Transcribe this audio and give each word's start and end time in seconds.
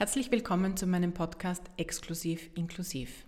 Herzlich 0.00 0.32
willkommen 0.32 0.78
zu 0.78 0.86
meinem 0.86 1.12
Podcast 1.12 1.60
Exklusiv 1.76 2.48
Inklusiv. 2.54 3.26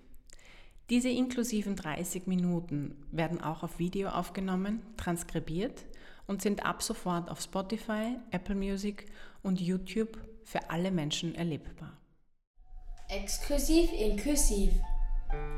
Diese 0.89 1.11
inklusiven 1.11 1.77
30 1.77 2.27
Minuten 2.27 2.97
werden 3.11 3.43
auch 3.43 3.63
auf 3.63 3.79
Video 3.79 4.09
aufgenommen, 4.09 4.81
transkribiert 4.97 5.85
und 6.27 6.41
sind 6.41 6.65
ab 6.65 6.83
sofort 6.83 7.31
auf 7.31 7.43
Spotify, 7.43 8.17
Apple 8.31 8.55
Music 8.55 9.05
und 9.43 9.61
YouTube 9.61 10.17
für 10.45 10.71
alle 10.71 10.91
Menschen 10.91 11.35
erlebbar. 11.35 11.99
Exklusiv 13.11 13.93
Inklusiv. 13.93 14.73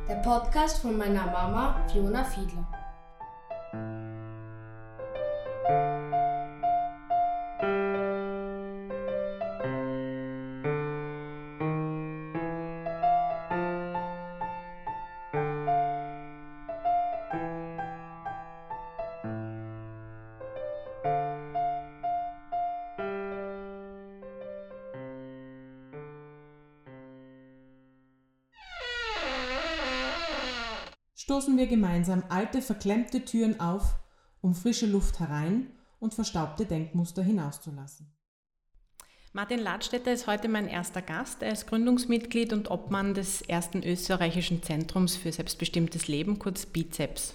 Der 0.08 0.16
Podcast 0.16 0.78
von 0.78 0.98
meiner 0.98 1.26
Mama 1.26 1.86
Fiona 1.92 2.24
Fiedler. 2.24 2.83
Stoßen 31.44 31.58
wir 31.58 31.66
gemeinsam 31.66 32.22
alte, 32.30 32.62
verklemmte 32.62 33.22
Türen 33.22 33.60
auf, 33.60 33.96
um 34.40 34.54
frische 34.54 34.86
Luft 34.86 35.20
herein 35.20 35.66
und 36.00 36.14
verstaubte 36.14 36.64
Denkmuster 36.64 37.22
hinauszulassen. 37.22 38.06
Martin 39.34 39.58
Ladstätter 39.58 40.10
ist 40.10 40.26
heute 40.26 40.48
mein 40.48 40.68
erster 40.68 41.02
Gast. 41.02 41.42
Er 41.42 41.52
ist 41.52 41.66
Gründungsmitglied 41.66 42.54
und 42.54 42.70
Obmann 42.70 43.12
des 43.12 43.42
ersten 43.42 43.82
österreichischen 43.82 44.62
Zentrums 44.62 45.16
für 45.16 45.32
selbstbestimmtes 45.32 46.08
Leben, 46.08 46.38
kurz 46.38 46.64
BIZEPS. 46.64 47.34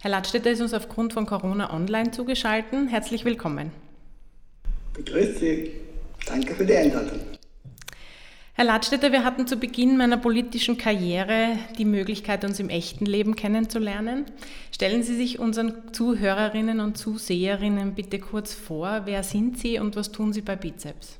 Herr 0.00 0.10
Ladstätter 0.12 0.52
ist 0.52 0.60
uns 0.60 0.72
aufgrund 0.72 1.12
von 1.12 1.26
Corona 1.26 1.74
online 1.74 2.12
zugeschaltet. 2.12 2.88
Herzlich 2.90 3.24
willkommen. 3.24 3.72
Begrüßt 4.94 5.40
Sie. 5.40 5.72
Danke 6.26 6.54
für 6.54 6.64
die 6.64 6.76
Einladung. 6.76 7.18
Herr 8.58 8.64
Ladstätter, 8.64 9.12
wir 9.12 9.22
hatten 9.22 9.46
zu 9.46 9.58
Beginn 9.58 9.98
meiner 9.98 10.16
politischen 10.16 10.78
Karriere 10.78 11.58
die 11.76 11.84
Möglichkeit, 11.84 12.42
uns 12.42 12.58
im 12.58 12.70
echten 12.70 13.04
Leben 13.04 13.36
kennenzulernen. 13.36 14.24
Stellen 14.72 15.02
Sie 15.02 15.14
sich 15.14 15.38
unseren 15.38 15.92
Zuhörerinnen 15.92 16.80
und 16.80 16.96
Zuseherinnen 16.96 17.94
bitte 17.94 18.18
kurz 18.18 18.54
vor. 18.54 19.02
Wer 19.04 19.22
sind 19.24 19.58
Sie 19.58 19.78
und 19.78 19.94
was 19.94 20.10
tun 20.10 20.32
Sie 20.32 20.40
bei 20.40 20.56
Bizeps? 20.56 21.18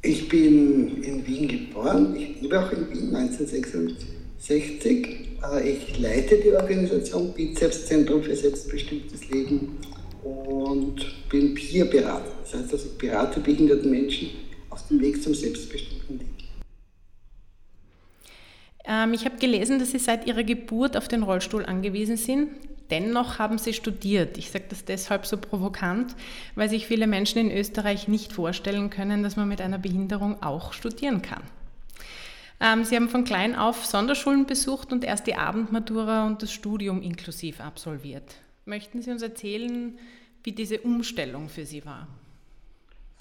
Ich 0.00 0.30
bin 0.30 1.02
in 1.02 1.26
Wien 1.26 1.46
geboren. 1.46 2.16
Ich 2.16 2.40
lebe 2.40 2.58
auch 2.58 2.72
in 2.72 2.88
Wien 2.90 3.14
1966. 3.14 5.08
Äh, 5.42 5.72
ich 5.72 5.98
leite 5.98 6.36
die 6.38 6.52
Organisation 6.52 7.34
Bizeps 7.34 7.84
Zentrum 7.84 8.22
für 8.22 8.34
selbstbestimmtes 8.34 9.28
Leben 9.28 9.76
und 10.22 11.04
bin 11.28 11.52
Peerberater. 11.52 12.32
Das 12.44 12.54
heißt, 12.54 12.72
also 12.72 12.86
ich 12.86 12.96
berate 12.96 13.40
behinderte 13.40 13.86
Menschen 13.86 14.30
auf 14.80 14.88
dem 14.88 15.00
Weg 15.00 15.22
zum 15.22 15.34
selbstbestimmten 15.34 16.18
Leben. 16.18 16.40
Ähm, 18.84 19.12
ich 19.12 19.24
habe 19.24 19.36
gelesen, 19.36 19.78
dass 19.78 19.90
Sie 19.92 19.98
seit 19.98 20.26
Ihrer 20.26 20.44
Geburt 20.44 20.96
auf 20.96 21.08
den 21.08 21.22
Rollstuhl 21.22 21.64
angewiesen 21.64 22.16
sind. 22.16 22.50
Dennoch 22.90 23.38
haben 23.38 23.58
Sie 23.58 23.72
studiert. 23.72 24.36
Ich 24.36 24.50
sage 24.50 24.64
das 24.68 24.84
deshalb 24.84 25.26
so 25.26 25.36
provokant, 25.36 26.16
weil 26.56 26.68
sich 26.68 26.86
viele 26.86 27.06
Menschen 27.06 27.38
in 27.38 27.56
Österreich 27.56 28.08
nicht 28.08 28.32
vorstellen 28.32 28.90
können, 28.90 29.22
dass 29.22 29.36
man 29.36 29.48
mit 29.48 29.60
einer 29.60 29.78
Behinderung 29.78 30.42
auch 30.42 30.72
studieren 30.72 31.22
kann. 31.22 31.42
Ähm, 32.60 32.84
Sie 32.84 32.96
haben 32.96 33.08
von 33.08 33.24
klein 33.24 33.54
auf 33.54 33.86
Sonderschulen 33.86 34.46
besucht 34.46 34.92
und 34.92 35.04
erst 35.04 35.26
die 35.26 35.36
Abendmatura 35.36 36.26
und 36.26 36.42
das 36.42 36.52
Studium 36.52 37.00
inklusiv 37.00 37.60
absolviert. 37.60 38.34
Möchten 38.64 39.02
Sie 39.02 39.10
uns 39.10 39.22
erzählen, 39.22 39.98
wie 40.42 40.52
diese 40.52 40.80
Umstellung 40.80 41.48
für 41.48 41.64
Sie 41.64 41.84
war? 41.84 42.08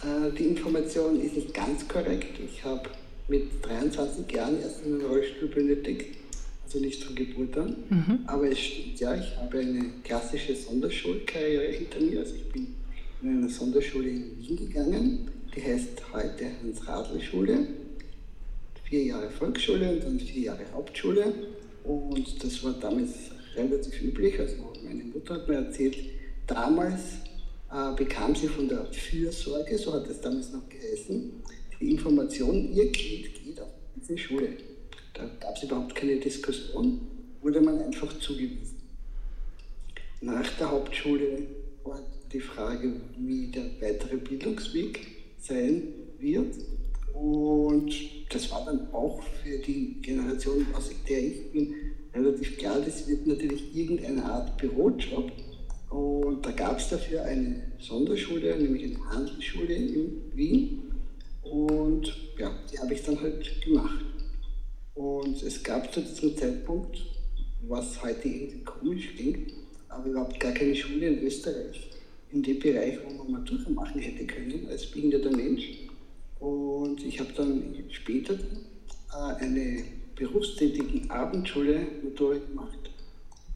Äh, 0.03 0.31
die 0.37 0.45
Information 0.45 1.19
ist 1.21 1.35
nicht 1.35 1.53
ganz 1.53 1.87
korrekt. 1.87 2.39
Ich 2.39 2.63
habe 2.63 2.89
mit 3.27 3.47
23 3.61 4.31
Jahren 4.31 4.61
erst 4.61 4.83
einen 4.83 5.01
Rollstuhl 5.01 5.49
benötigt, 5.49 6.17
also 6.63 6.79
nicht 6.79 7.03
von 7.03 7.15
Geburt 7.15 7.57
an. 7.57 7.75
Mhm. 7.89 8.19
Aber 8.25 8.49
es 8.49 8.59
stimmt 8.59 8.99
ja, 8.99 9.15
ich 9.15 9.35
habe 9.38 9.59
eine 9.59 9.85
klassische 10.03 10.55
Sonderschulkarriere 10.55 11.71
hinter 11.73 11.99
mir. 11.99 12.19
Also 12.19 12.35
ich 12.35 12.51
bin 12.51 12.75
in 13.21 13.38
eine 13.38 13.49
Sonderschule 13.49 14.09
in 14.09 14.39
Wien 14.39 14.57
gegangen, 14.57 15.31
die 15.55 15.61
heißt 15.61 16.01
heute 16.13 16.45
Hans-Radl-Schule. 16.63 17.67
Vier 18.83 19.03
Jahre 19.03 19.29
Volksschule 19.29 19.91
und 19.91 20.03
dann 20.03 20.19
vier 20.19 20.43
Jahre 20.43 20.65
Hauptschule. 20.73 21.31
Und 21.83 22.43
das 22.43 22.63
war 22.63 22.73
damals 22.73 23.11
relativ 23.55 24.01
üblich. 24.01 24.39
Also 24.39 24.55
meine 24.83 25.03
Mutter 25.03 25.35
hat 25.35 25.47
mir 25.47 25.55
erzählt, 25.55 25.95
damals 26.47 27.01
äh, 27.72 27.96
bekam 27.96 28.35
sie 28.35 28.47
von 28.47 28.68
der 28.68 28.85
Fürsorge, 28.85 29.78
so 29.78 29.94
hat 29.94 30.07
es 30.07 30.22
damals 30.22 30.52
noch 30.52 30.68
geheißen, 30.69 31.31
die 31.80 31.91
Information, 31.91 32.74
ihr 32.74 32.91
Kind 32.91 33.34
geht 33.44 33.59
auf 33.62 33.69
diese 33.96 34.18
Schule. 34.18 34.50
Da 35.13 35.25
gab 35.40 35.56
es 35.56 35.63
überhaupt 35.63 35.96
keine 35.96 36.18
Diskussion, 36.18 37.02
wurde 37.41 37.62
man 37.62 37.81
einfach 37.81 38.18
zugewiesen. 38.19 38.78
Nach 40.22 40.50
der 40.57 40.72
Hauptschule 40.72 41.44
war 41.84 42.02
die 42.31 42.40
Frage, 42.40 42.94
wie 43.18 43.47
der 43.47 43.66
weitere 43.80 44.18
Bildungsweg 44.18 45.07
sein 45.40 45.84
wird. 46.19 46.56
Und 47.13 47.94
das 48.30 48.51
war 48.51 48.66
dann 48.66 48.91
auch 48.94 49.22
für 49.44 49.57
die 49.59 49.97
Generation, 50.01 50.66
aus 50.74 50.91
der 51.07 51.19
ich 51.19 51.51
bin, 51.51 51.74
relativ 52.13 52.57
klar, 52.57 52.80
das 52.84 53.07
wird 53.07 53.28
natürlich 53.28 53.75
irgendeine 53.75 54.24
Art 54.24 54.57
Bürojob 54.57 55.31
und 55.89 56.45
da 56.45 56.51
gab 56.51 56.77
es 56.77 56.89
dafür 56.89 57.23
eine 57.23 57.63
Sonderschule, 57.79 58.55
nämlich 58.57 58.95
eine 58.95 59.09
Handelsschule 59.09 59.73
in 59.73 60.22
Wien. 60.35 60.83
Und 61.41 62.16
ja, 62.38 62.51
die 62.72 62.77
habe 62.79 62.94
ich 62.94 63.03
dann 63.03 63.19
halt 63.19 63.61
gemacht. 63.61 64.05
Und 64.94 65.41
es 65.41 65.63
gab 65.63 65.91
zu 65.91 66.01
diesem 66.01 66.38
Zeitpunkt, 66.38 67.01
was 67.67 68.01
heute 68.03 68.27
irgendwie 68.27 68.63
komisch 68.63 69.16
klingt, 69.16 69.53
aber 69.88 70.05
überhaupt 70.05 70.39
gar 70.39 70.51
keine 70.51 70.75
Schule 70.75 71.07
in 71.07 71.23
Österreich 71.23 71.89
in 72.31 72.44
dem 72.44 72.59
Bereich, 72.59 73.00
wo 73.03 73.23
man 73.23 73.31
Matura 73.31 73.69
machen 73.71 74.00
hätte 74.00 74.25
können 74.25 74.67
als 74.69 74.85
behinderter 74.85 75.35
Mensch. 75.35 75.88
Und 76.39 77.03
ich 77.03 77.19
habe 77.19 77.33
dann 77.35 77.75
später 77.89 78.35
äh, 78.35 79.35
eine 79.44 79.83
berufstätige 80.16 81.09
Abendschule 81.09 81.88
Matura 82.03 82.35
gemacht 82.38 82.91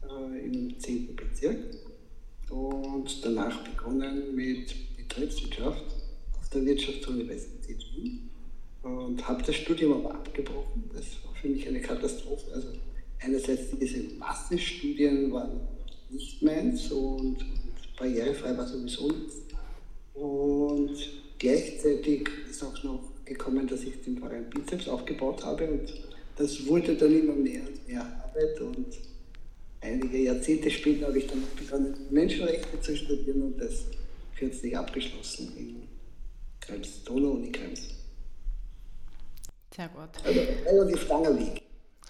äh, 0.02 0.44
im 0.44 0.78
10. 0.78 1.14
Bezirk 1.14 1.58
und 2.54 3.24
danach 3.24 3.64
begonnen 3.64 4.34
mit 4.34 4.74
Betriebswirtschaft 4.96 5.84
auf 6.38 6.48
der 6.50 6.64
Wirtschaftsuniversität 6.64 7.84
Wien 7.94 8.30
und 8.82 9.26
habe 9.26 9.42
das 9.42 9.56
Studium 9.56 9.94
aber 9.94 10.14
abgebrochen. 10.14 10.84
Das 10.94 11.04
war 11.24 11.34
für 11.34 11.48
mich 11.48 11.66
eine 11.66 11.80
Katastrophe. 11.80 12.52
Also 12.54 12.68
einerseits 13.20 13.76
diese 13.80 14.02
Massenstudien 14.18 15.32
waren 15.32 15.60
nicht 16.10 16.42
meins 16.42 16.92
und, 16.92 17.38
und 17.38 17.96
barrierefrei 17.98 18.56
war 18.56 18.66
sowieso 18.68 19.08
nichts. 19.08 19.36
Und 20.14 20.96
gleichzeitig 21.38 22.28
ist 22.48 22.62
auch 22.62 22.84
noch 22.84 23.02
gekommen, 23.24 23.66
dass 23.66 23.82
ich 23.82 24.00
den 24.02 24.18
Verein 24.18 24.48
Bizeps 24.50 24.88
aufgebaut 24.88 25.44
habe 25.44 25.66
und 25.66 25.92
das 26.36 26.66
wurde 26.66 26.94
dann 26.94 27.18
immer 27.18 27.34
mehr 27.34 27.62
und 27.62 27.88
mehr 27.88 28.02
Arbeit 28.02 28.60
und 28.60 28.86
einige 29.84 30.18
Jahrzehnte 30.18 30.70
später 30.70 31.06
habe 31.06 31.18
ich 31.18 31.26
dann 31.26 31.42
begonnen, 31.56 31.94
Menschenrechte 32.10 32.80
zu 32.80 32.96
studieren 32.96 33.42
und 33.42 33.60
das 33.60 33.84
kürzlich 34.36 34.76
abgeschlossen 34.76 35.52
in 35.56 35.88
Krems, 36.60 37.04
Donau-Uni 37.04 37.52
Krems. 37.52 37.88
Sehr 39.74 39.88
gut. 39.88 40.08
Also 40.24 40.40
relativ 40.66 41.08
langer 41.08 41.38
Weg. 41.38 41.62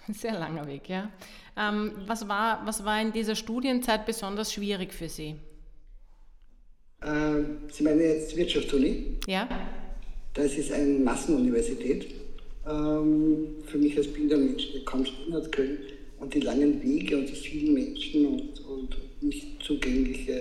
Sehr 0.13 0.33
langer 0.33 0.67
Weg, 0.67 0.87
ja. 0.87 1.11
Ähm, 1.57 1.93
was, 2.05 2.27
war, 2.27 2.61
was 2.65 2.85
war 2.85 3.01
in 3.01 3.11
dieser 3.11 3.35
Studienzeit 3.35 4.05
besonders 4.05 4.53
schwierig 4.53 4.93
für 4.93 5.09
Sie? 5.09 5.35
Ähm, 7.03 7.57
Sie 7.71 7.83
meinen 7.83 8.01
jetzt 8.01 8.35
Wirtschaftsuni? 8.35 9.17
Ja. 9.27 9.47
Das 10.33 10.53
ist 10.53 10.71
eine 10.71 10.99
Massenuniversität. 10.99 12.13
Ähm, 12.67 13.55
für 13.65 13.77
mich 13.77 13.97
als 13.97 14.07
Bildermensch, 14.07 14.73
der 14.73 14.85
kaum 14.85 15.05
stehen 15.05 15.33
hat 15.33 15.51
können, 15.51 15.77
und 16.25 16.33
die 16.33 16.39
langen 16.39 16.81
Wege 16.81 17.19
und 17.19 17.29
die 17.29 17.35
vielen 17.35 17.75
Menschen 17.75 18.25
und, 18.25 18.59
und 18.65 19.21
nicht 19.21 19.61
zugängliche 19.61 20.31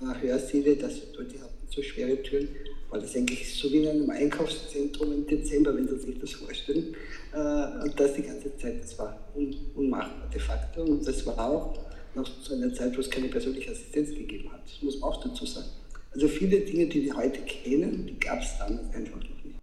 äh, 0.00 0.20
Hörsäle, 0.22 0.74
das, 0.76 0.94
die 0.94 1.38
hatten 1.38 1.68
so 1.68 1.82
schwere 1.82 2.22
Türen, 2.22 2.48
war 2.88 2.98
das 2.98 3.14
eigentlich 3.14 3.54
so 3.54 3.70
wie 3.70 3.82
in 3.82 3.88
einem 3.88 4.08
Einkaufszentrum 4.08 5.12
im 5.12 5.26
Dezember, 5.26 5.76
wenn 5.76 5.86
Sie 5.86 5.98
sich 5.98 6.18
das 6.18 6.32
vorstellen. 6.32 6.96
Äh, 7.34 7.84
und 7.84 8.00
das 8.00 8.14
die 8.14 8.22
ganze 8.22 8.56
Zeit, 8.56 8.82
das 8.82 8.98
war 8.98 9.18
un, 9.34 9.54
unmachbar 9.74 10.30
de 10.32 10.40
facto. 10.40 10.82
Und 10.82 11.06
das 11.06 11.26
war 11.26 11.38
auch 11.38 11.78
noch 12.14 12.40
zu 12.40 12.54
einer 12.54 12.72
Zeit, 12.72 12.96
wo 12.96 13.00
es 13.00 13.10
keine 13.10 13.28
persönliche 13.28 13.70
Assistenz 13.70 14.14
gegeben 14.14 14.50
hat. 14.50 14.62
Das 14.64 14.82
muss 14.82 14.98
man 14.98 15.10
auch 15.10 15.22
dazu 15.22 15.44
sagen. 15.44 15.68
Also 16.14 16.26
viele 16.26 16.60
Dinge, 16.60 16.86
die 16.86 17.04
wir 17.04 17.16
heute 17.16 17.42
kennen, 17.42 18.06
die 18.06 18.18
gab 18.18 18.40
es 18.40 18.56
damals 18.58 18.94
einfach 18.94 19.16
noch 19.16 19.44
nicht. 19.44 19.58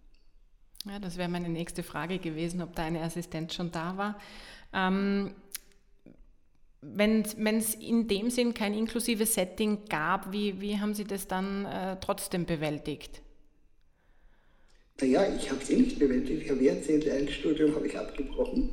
Ja, 0.86 0.98
das 0.98 1.18
wäre 1.18 1.28
meine 1.28 1.48
nächste 1.48 1.82
Frage 1.82 2.18
gewesen, 2.18 2.62
ob 2.62 2.74
deine 2.74 3.02
Assistenz 3.02 3.54
schon 3.54 3.70
da 3.70 3.96
war. 3.98 4.20
Ähm, 4.72 5.32
wenn 6.82 7.22
es 7.22 7.74
in 7.74 8.08
dem 8.08 8.30
Sinn 8.30 8.54
kein 8.54 8.72
inklusives 8.74 9.34
Setting 9.34 9.80
gab, 9.88 10.32
wie, 10.32 10.60
wie 10.60 10.78
haben 10.78 10.94
Sie 10.94 11.04
das 11.04 11.26
dann 11.28 11.66
äh, 11.66 11.96
trotzdem 12.00 12.46
bewältigt? 12.46 13.20
Naja, 15.00 15.26
ich 15.36 15.50
habe 15.50 15.62
es 15.62 15.70
eh 15.70 15.76
nicht 15.76 15.98
bewältigt. 15.98 16.42
Ich 16.44 16.50
habe 16.50 16.66
erzählt, 16.68 17.08
ein 17.08 17.28
Studium 17.28 17.74
habe 17.74 17.86
ich 17.86 17.98
abgebrochen. 17.98 18.70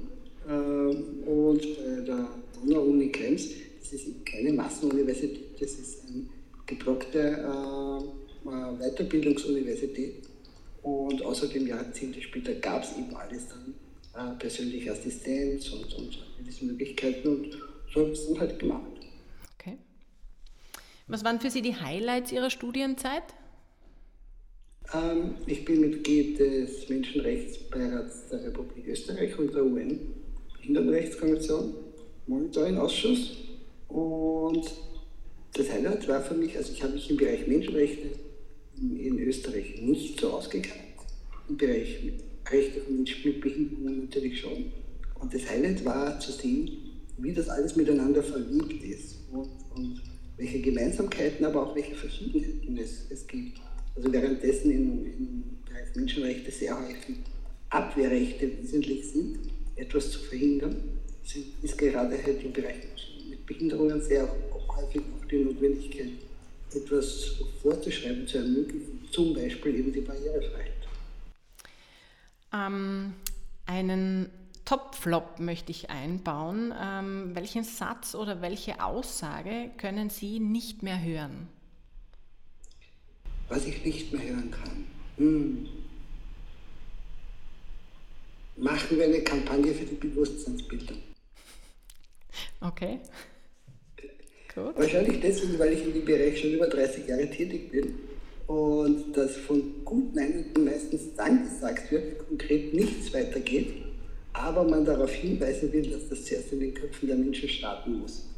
Ähm, 0.47 1.23
und 1.25 1.61
bei 1.61 2.01
der 2.01 2.27
Donau-Uni 2.55 3.11
Krems, 3.11 3.49
das 3.79 3.93
ist 3.93 4.25
keine 4.25 4.53
Massenuniversität, 4.53 5.61
das 5.61 5.71
ist 5.71 6.03
eine 6.07 6.25
geblockte 6.65 7.19
äh, 7.19 8.49
Weiterbildungsuniversität. 8.79 10.23
Und 10.83 11.21
außerdem 11.21 11.67
Jahrzehnte 11.67 12.21
später 12.21 12.53
gab 12.53 12.83
es 12.83 12.97
eben 12.97 13.13
alles 13.15 13.49
dann, 13.49 13.73
äh, 14.17 14.31
persönliche 14.39 14.91
Assistenz 14.91 15.69
und, 15.69 15.93
und 15.95 16.17
diese 16.45 16.65
Möglichkeiten. 16.65 17.27
Und 17.27 17.51
so 17.93 18.01
habe 18.01 18.11
ich 18.11 18.19
es 18.19 18.27
dann 18.27 18.39
halt 18.39 18.59
gemacht. 18.59 18.91
Okay. 19.59 19.77
Was 21.07 21.23
waren 21.23 21.39
für 21.39 21.51
Sie 21.51 21.61
die 21.61 21.75
Highlights 21.75 22.31
Ihrer 22.31 22.49
Studienzeit? 22.49 23.21
Ähm, 24.93 25.35
ich 25.45 25.65
bin 25.65 25.81
Mitglied 25.81 26.39
des 26.39 26.87
Menschenrechtsbeirats 26.89 28.29
der 28.29 28.45
Republik 28.45 28.87
Österreich 28.87 29.37
und 29.37 29.53
der 29.53 29.65
UN-Behindertenrechtskonvention, 29.65 31.75
Monitoring-Ausschuss. 32.27 33.35
Und 33.89 34.71
das 35.53 35.71
Highlight 35.71 36.07
war 36.07 36.21
für 36.21 36.33
mich, 36.33 36.57
also 36.57 36.73
ich 36.73 36.81
habe 36.81 36.93
mich 36.93 37.07
im 37.09 37.17
Bereich 37.17 37.45
Menschenrechte 37.47 38.11
in 38.79 39.19
Österreich 39.19 39.81
nicht 39.81 40.19
so 40.19 40.31
ausgekannt. 40.31 40.81
Im 41.49 41.57
Bereich 41.57 41.99
Rechte 42.51 42.81
von 42.81 42.95
Menschen 42.97 43.31
mit 43.31 43.41
Behinderungen 43.41 43.99
natürlich 44.01 44.39
schon. 44.39 44.71
Und 45.19 45.33
das 45.33 45.49
Highlight 45.49 45.83
war 45.85 46.19
zu 46.19 46.31
sehen, 46.31 46.71
wie 47.17 47.33
das 47.33 47.49
alles 47.49 47.75
miteinander 47.75 48.23
verliebt 48.23 48.83
ist 48.83 49.17
und, 49.31 49.49
und 49.75 50.01
welche 50.37 50.61
Gemeinsamkeiten, 50.61 51.45
aber 51.45 51.67
auch 51.67 51.75
welche 51.75 51.95
Verschiedenheiten 51.95 52.77
es, 52.77 53.07
es 53.09 53.25
gibt. 53.25 53.59
Also 53.95 54.11
währenddessen 54.13 54.71
im, 54.71 55.05
im 55.05 55.43
Bereich 55.65 55.95
Menschenrechte 55.95 56.51
sehr 56.51 56.79
häufig 56.79 57.15
Abwehrrechte 57.69 58.49
wesentlich 58.61 59.11
sind, 59.11 59.39
etwas 59.75 60.11
zu 60.11 60.19
verhindern, 60.19 60.77
sind, 61.23 61.45
ist 61.63 61.77
gerade 61.77 62.23
halt 62.23 62.43
im 62.43 62.53
Bereich 62.53 62.75
mit 63.29 63.45
Behinderungen 63.45 64.01
sehr 64.01 64.29
häufig 64.69 65.01
auch 65.01 65.25
die 65.25 65.37
Notwendigkeit, 65.37 66.11
etwas 66.73 67.41
vorzuschreiben, 67.61 68.27
zu 68.27 68.37
ermöglichen, 68.37 68.99
zum 69.11 69.33
Beispiel 69.33 69.79
eben 69.79 69.91
die 69.91 70.01
Barrierefreiheit. 70.01 70.76
Ähm, 72.53 73.13
einen 73.65 74.29
Top-Flop 74.65 75.39
möchte 75.39 75.71
ich 75.71 75.89
einbauen. 75.89 76.73
Ähm, 76.79 77.31
welchen 77.33 77.63
Satz 77.63 78.15
oder 78.15 78.41
welche 78.41 78.83
Aussage 78.83 79.69
können 79.77 80.09
Sie 80.09 80.39
nicht 80.39 80.83
mehr 80.83 81.01
hören? 81.01 81.47
Was 83.49 83.65
ich 83.65 83.83
nicht 83.85 84.11
mehr 84.11 84.27
hören 84.27 84.51
kann. 84.51 84.87
Hm. 85.17 85.67
Machen 88.57 88.97
wir 88.97 89.05
eine 89.05 89.21
Kampagne 89.21 89.73
für 89.73 89.85
die 89.85 89.95
Bewusstseinsbildung. 89.95 90.97
Okay. 92.59 92.99
Gut. 94.53 94.75
Wahrscheinlich 94.75 95.21
deswegen, 95.21 95.59
weil 95.59 95.73
ich 95.73 95.83
in 95.83 95.93
dem 95.93 96.05
Bereich 96.05 96.41
schon 96.41 96.51
über 96.51 96.67
30 96.67 97.07
Jahre 97.07 97.29
tätig 97.29 97.71
bin 97.71 98.06
und 98.47 99.13
das 99.13 99.35
von 99.35 99.83
guten 99.85 100.17
Einheiten 100.17 100.65
meistens 100.65 101.13
dann 101.15 101.43
gesagt 101.43 101.91
wird, 101.91 102.27
konkret 102.27 102.73
nichts 102.73 103.13
weitergeht 103.13 103.87
aber 104.37 104.63
man 104.63 104.85
darauf 104.85 105.11
hinweisen 105.11 105.71
will, 105.73 105.89
dass 105.89 106.09
das 106.09 106.25
zuerst 106.25 106.51
in 106.53 106.59
den 106.59 106.73
Köpfen 106.73 107.07
der 107.07 107.17
Menschen 107.17 107.49
starten 107.49 107.99
muss. 107.99 108.29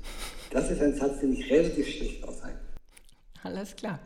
Das 0.50 0.72
ist 0.72 0.82
ein 0.82 0.96
Satz, 0.96 1.20
den 1.20 1.34
ich 1.34 1.50
relativ 1.52 1.88
schlecht 1.88 2.24
aushalte. 2.24 2.60
Alles 3.44 3.76
klar. 3.76 4.00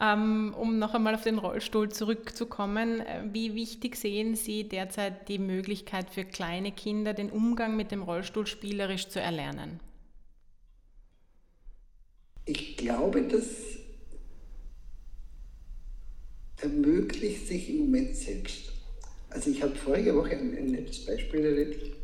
Ähm, 0.00 0.54
um 0.58 0.78
noch 0.78 0.94
einmal 0.94 1.14
auf 1.14 1.24
den 1.24 1.38
Rollstuhl 1.38 1.90
zurückzukommen, 1.90 3.00
äh, 3.00 3.22
wie 3.32 3.54
wichtig 3.54 3.96
sehen 3.96 4.34
Sie 4.34 4.66
derzeit 4.66 5.28
die 5.28 5.38
Möglichkeit 5.38 6.08
für 6.08 6.24
kleine 6.24 6.72
Kinder, 6.72 7.12
den 7.12 7.30
Umgang 7.30 7.76
mit 7.76 7.90
dem 7.90 8.02
Rollstuhl 8.02 8.46
spielerisch 8.46 9.08
zu 9.08 9.20
erlernen? 9.20 9.78
Ich 12.46 12.78
glaube, 12.78 13.22
das 13.22 13.69
ermöglicht 16.62 17.46
sich 17.46 17.70
im 17.70 17.78
Moment 17.78 18.16
selbst. 18.16 18.72
Also 19.30 19.50
ich 19.50 19.62
habe 19.62 19.74
vorige 19.74 20.14
Woche 20.14 20.36
ein, 20.36 20.56
ein 20.56 20.66
nettes 20.72 21.04
Beispiel 21.06 21.44
erlebt. 21.44 21.96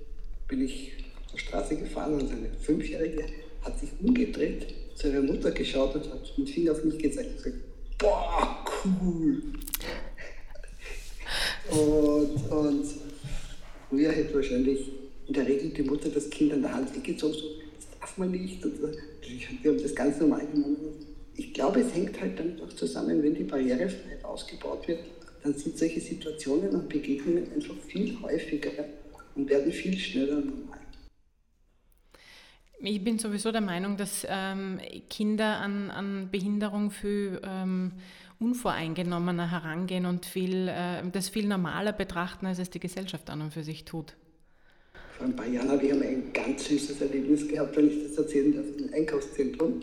Bin 0.48 0.64
ich 0.64 0.92
auf 1.24 1.32
der 1.32 1.38
Straße 1.38 1.76
gefahren 1.76 2.14
und 2.14 2.30
eine 2.30 2.50
Fünfjährige 2.60 3.26
hat 3.62 3.78
sich 3.80 3.90
umgedreht, 4.00 4.74
zu 4.94 5.08
ihrer 5.08 5.22
Mutter 5.22 5.50
geschaut 5.50 5.94
und 5.96 6.10
hat 6.10 6.38
mit 6.38 6.48
Finger 6.48 6.72
auf 6.72 6.84
mich 6.84 6.98
gezeigt 6.98 7.30
und 7.30 7.36
gesagt, 7.36 7.56
boah, 7.98 8.64
cool. 8.84 9.42
und, 11.70 12.50
und 12.50 12.86
früher 13.90 14.12
hätte 14.12 14.34
wahrscheinlich 14.34 14.92
in 15.26 15.34
der 15.34 15.46
Regel 15.46 15.70
die 15.70 15.82
Mutter 15.82 16.08
das 16.08 16.30
Kind 16.30 16.52
an 16.52 16.62
der 16.62 16.72
Hand 16.72 16.94
weggezogen, 16.94 17.34
so, 17.34 17.48
das 17.74 18.00
darf 18.00 18.16
man 18.18 18.30
nicht. 18.30 18.64
Und 18.64 18.80
wir 18.80 19.70
haben 19.70 19.82
das 19.82 19.94
ganz 19.94 20.20
normal 20.20 20.46
genommen. 20.46 21.05
Ich 21.36 21.52
glaube, 21.52 21.80
es 21.80 21.94
hängt 21.94 22.18
halt 22.20 22.38
damit 22.38 22.60
auch 22.62 22.72
zusammen, 22.72 23.22
wenn 23.22 23.34
die 23.34 23.44
Barrierefreiheit 23.44 24.24
ausgebaut 24.24 24.88
wird, 24.88 25.00
dann 25.42 25.54
sind 25.54 25.76
solche 25.78 26.00
Situationen 26.00 26.70
und 26.70 26.88
Begegnungen 26.88 27.52
einfach 27.54 27.74
viel 27.86 28.16
häufiger 28.22 28.70
und 29.34 29.48
werden 29.48 29.70
viel 29.70 29.96
schneller 29.98 30.40
normal. 30.40 30.80
Ich 32.78 33.02
bin 33.02 33.18
sowieso 33.18 33.52
der 33.52 33.60
Meinung, 33.60 33.96
dass 33.96 34.26
ähm, 34.28 34.80
Kinder 35.08 35.58
an, 35.58 35.90
an 35.90 36.30
Behinderung 36.30 36.90
viel 36.90 37.40
ähm, 37.42 37.92
unvoreingenommener 38.38 39.50
herangehen 39.50 40.04
und 40.04 40.26
viel, 40.26 40.68
äh, 40.68 41.02
das 41.10 41.30
viel 41.30 41.46
normaler 41.46 41.92
betrachten, 41.92 42.46
als 42.46 42.58
es 42.58 42.68
die 42.68 42.80
Gesellschaft 42.80 43.30
an 43.30 43.40
und 43.40 43.52
für 43.52 43.62
sich 43.62 43.84
tut. 43.84 44.14
Vor 45.16 45.26
ein 45.26 45.34
paar 45.34 45.46
Jahren 45.46 45.70
habe 45.70 45.86
ich 45.86 45.92
ein 45.92 46.32
ganz 46.34 46.68
süßes 46.68 47.00
Erlebnis 47.00 47.48
gehabt, 47.48 47.76
wenn 47.76 47.88
ich 47.88 48.08
das 48.08 48.18
erzählen 48.18 48.54
darf, 48.54 48.66
im 48.78 48.92
Einkaufszentrum. 48.92 49.80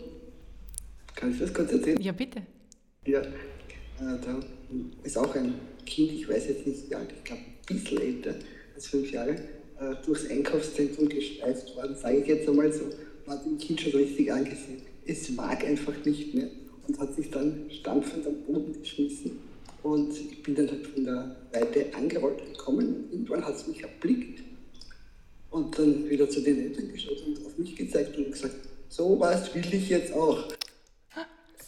Kann 1.24 1.32
ich 1.32 1.38
das 1.38 1.54
kurz 1.54 1.72
erzählen? 1.72 1.98
Ja, 2.02 2.12
bitte. 2.12 2.42
Ja, 3.06 3.22
äh, 3.22 3.24
da 3.98 4.40
ist 5.04 5.16
auch 5.16 5.34
ein 5.34 5.54
Kind, 5.86 6.12
ich 6.12 6.28
weiß 6.28 6.48
jetzt 6.48 6.66
nicht 6.66 6.90
wie 6.90 6.94
alt, 6.94 7.08
ich 7.16 7.24
glaube 7.24 7.40
ein 7.40 7.76
bisschen 7.76 7.98
älter 7.98 8.34
als 8.74 8.88
fünf 8.88 9.10
Jahre, 9.10 9.30
äh, 9.30 9.94
durchs 10.04 10.28
Einkaufszentrum 10.28 11.08
geschleift 11.08 11.74
worden, 11.76 11.96
sage 11.96 12.18
ich 12.18 12.26
jetzt 12.26 12.46
einmal 12.46 12.70
so, 12.70 12.90
man 13.24 13.38
hat 13.38 13.46
dem 13.46 13.56
Kind 13.56 13.80
schon 13.80 13.92
richtig 13.92 14.30
angesehen. 14.30 14.82
Es 15.06 15.30
mag 15.30 15.64
einfach 15.64 15.94
nicht 16.04 16.34
mehr 16.34 16.48
und 16.86 17.00
hat 17.00 17.14
sich 17.14 17.30
dann 17.30 17.70
stampfend 17.70 18.26
am 18.26 18.42
Boden 18.42 18.78
geschmissen. 18.78 19.38
Und 19.82 20.10
ich 20.10 20.42
bin 20.42 20.54
dann 20.54 20.68
halt 20.68 20.86
von 20.88 21.04
der 21.06 21.36
Seite 21.54 21.86
angerollt 21.94 22.44
gekommen. 22.52 23.08
Irgendwann 23.10 23.46
hat 23.46 23.56
es 23.56 23.66
mich 23.66 23.82
erblickt 23.82 24.42
und 25.50 25.78
dann 25.78 26.06
wieder 26.10 26.28
zu 26.28 26.42
den 26.42 26.64
Eltern 26.64 26.92
geschaut 26.92 27.22
und 27.26 27.46
auf 27.46 27.56
mich 27.56 27.74
gezeigt 27.74 28.14
und 28.18 28.30
gesagt, 28.30 28.56
so 28.90 29.18
was 29.18 29.54
will 29.54 29.64
ich 29.72 29.88
jetzt 29.88 30.12
auch. 30.12 30.52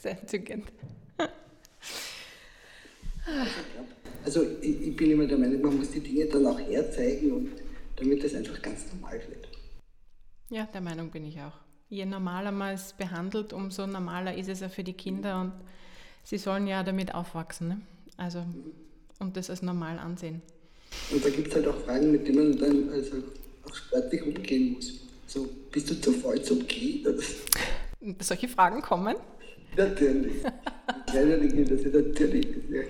Sehr 0.03 0.19
entzückend. 0.21 0.65
Also 4.25 4.43
ich, 4.61 4.89
ich, 4.89 4.97
bin 4.97 5.11
immer 5.11 5.27
der 5.27 5.39
Meinung, 5.39 5.63
man 5.63 5.79
muss 5.79 5.91
die 5.91 6.01
Dinge 6.01 6.27
dann 6.27 6.47
auch 6.47 6.59
herzeigen 6.59 7.33
und 7.33 7.53
damit 7.97 8.23
das 8.23 8.35
einfach 8.35 8.61
ganz 8.61 8.93
normal 8.93 9.21
wird. 9.29 9.49
Ja, 10.51 10.67
der 10.67 10.81
Meinung 10.81 11.11
bin 11.11 11.25
ich 11.25 11.41
auch. 11.41 11.53
Je 11.89 12.05
normaler 12.05 12.53
man 12.53 12.75
es 12.75 12.93
behandelt, 12.93 13.53
umso 13.53 13.87
normaler 13.87 14.37
ist 14.37 14.49
es 14.49 14.63
auch 14.63 14.71
für 14.71 14.85
die 14.85 14.93
Kinder 14.93 15.41
und 15.41 15.53
sie 16.25 16.39
sollen 16.39 16.67
ja 16.67 16.83
damit 16.83 17.15
aufwachsen. 17.15 17.69
Ne? 17.69 17.81
Also 18.17 18.45
und 19.19 19.37
das 19.37 19.51
als 19.51 19.63
normal 19.63 19.99
ansehen. 19.99 20.43
Und 21.11 21.25
da 21.25 21.31
gibt 21.31 21.49
es 21.49 21.55
halt 21.55 21.67
auch 21.69 21.79
Fragen, 21.85 22.11
mit 22.13 22.27
denen 22.27 22.51
man 22.51 22.59
dann 22.59 22.91
also 22.91 23.17
auch 23.65 23.75
sportlich 23.75 24.23
umgehen 24.23 24.75
muss. 24.75 24.93
So, 25.27 25.49
bist 25.73 25.91
du 25.91 26.01
zu 26.01 26.13
voll 26.13 26.41
zum 26.43 26.67
Gehen? 26.67 27.07
Solche 28.21 28.49
Fragen 28.49 28.83
kommen? 28.83 29.17
Natürlich. 29.77 30.43
Kleine 31.07 31.39
Dinge, 31.39 31.65
das 31.65 31.81
ist 31.81 31.95
natürlich. 31.95 32.47
Ja. 32.71 32.83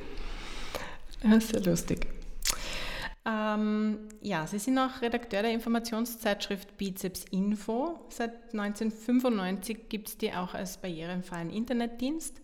Ja, 1.30 1.40
sehr 1.40 1.60
lustig. 1.60 2.06
Ähm, 3.24 3.98
ja, 4.22 4.46
Sie 4.46 4.58
sind 4.58 4.78
auch 4.78 5.02
Redakteur 5.02 5.42
der 5.42 5.52
Informationszeitschrift 5.52 6.76
Bizeps 6.76 7.24
Info. 7.30 7.98
Seit 8.08 8.52
1995 8.52 9.88
gibt 9.88 10.08
es 10.08 10.18
die 10.18 10.32
auch 10.32 10.54
als 10.54 10.76
barrierefreien 10.76 11.50
Internetdienst, 11.50 12.40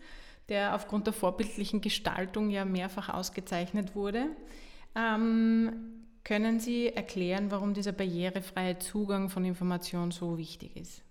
der 0.49 0.75
aufgrund 0.75 1.07
der 1.07 1.15
vorbildlichen 1.15 1.81
Gestaltung 1.81 2.51
ja 2.51 2.65
mehrfach 2.65 3.11
ausgezeichnet 3.11 3.95
wurde. 3.95 4.27
Ähm, 4.97 6.03
können 6.25 6.59
Sie 6.59 6.89
erklären, 6.89 7.51
warum 7.51 7.75
dieser 7.75 7.93
barrierefreie 7.93 8.79
Zugang 8.79 9.29
von 9.29 9.45
Informationen 9.45 10.11
so 10.11 10.37
wichtig 10.37 10.77
ist? 10.77 11.03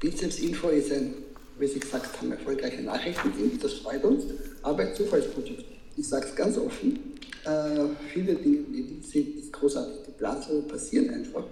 Bizeps 0.00 0.38
Info 0.40 0.68
ist 0.68 0.92
ein 0.92 1.14
wie 1.62 1.68
Sie 1.68 1.78
gesagt 1.78 2.20
haben, 2.20 2.32
erfolgreiche 2.32 2.82
Nachrichtendienst, 2.82 3.62
das 3.62 3.74
freut 3.74 4.02
uns, 4.02 4.24
aber 4.62 4.92
Zufallsprodukt. 4.92 5.64
Ich 5.96 6.08
sage 6.08 6.26
es 6.26 6.34
ganz 6.34 6.58
offen, 6.58 6.98
äh, 7.44 7.84
viele 8.12 8.34
Dinge 8.34 8.58
im 8.58 8.72
Leben 8.72 9.02
sind 9.02 9.36
nicht 9.36 9.52
großartig 9.52 10.06
geplant, 10.06 10.42
sondern 10.44 10.66
passieren 10.66 11.10
einfach. 11.10 11.44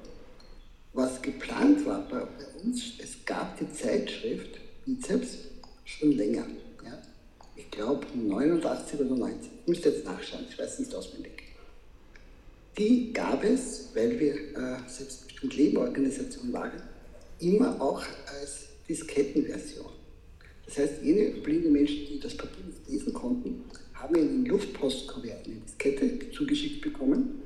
Was 0.93 1.23
geplant 1.23 1.87
war 1.87 2.00
bei, 2.09 2.19
bei 2.19 2.64
uns, 2.64 2.95
es 2.99 3.25
gab 3.25 3.57
die 3.59 3.73
Zeitschrift 3.73 4.59
Bizeps 4.85 5.38
schon 5.85 6.12
länger. 6.12 6.45
Ja? 6.85 7.00
Ich 7.55 7.71
glaube 7.71 8.05
89 8.12 8.99
oder 9.00 9.14
90. 9.14 9.50
Ich 9.62 9.69
müsste 9.69 9.90
jetzt 9.90 10.05
nachschauen, 10.05 10.45
ich 10.50 10.59
weiß 10.59 10.81
nicht 10.81 10.93
auswendig. 10.93 11.45
Die 12.76 13.12
gab 13.12 13.45
es, 13.45 13.90
weil 13.95 14.19
wir 14.19 14.35
äh, 14.35 14.76
selbstbestimmt 14.88 15.57
Lebenorganisation 15.57 16.52
waren, 16.52 16.83
immer 17.38 17.81
auch 17.81 18.02
als 18.40 18.64
Diskettenversion. 18.88 19.89
Das 20.71 20.79
heißt, 20.79 21.03
jene 21.03 21.33
blinde 21.41 21.69
Menschen, 21.69 22.07
die 22.09 22.21
das 22.21 22.37
Papier 22.37 22.65
nicht 22.65 22.89
lesen 22.89 23.12
konnten, 23.12 23.65
haben 23.93 24.15
in 24.15 24.45
den 24.45 24.47
Luftpostkuvert 24.47 25.45
eine 25.45 25.57
Diskette 25.57 26.31
zugeschickt 26.31 26.81
bekommen, 26.81 27.43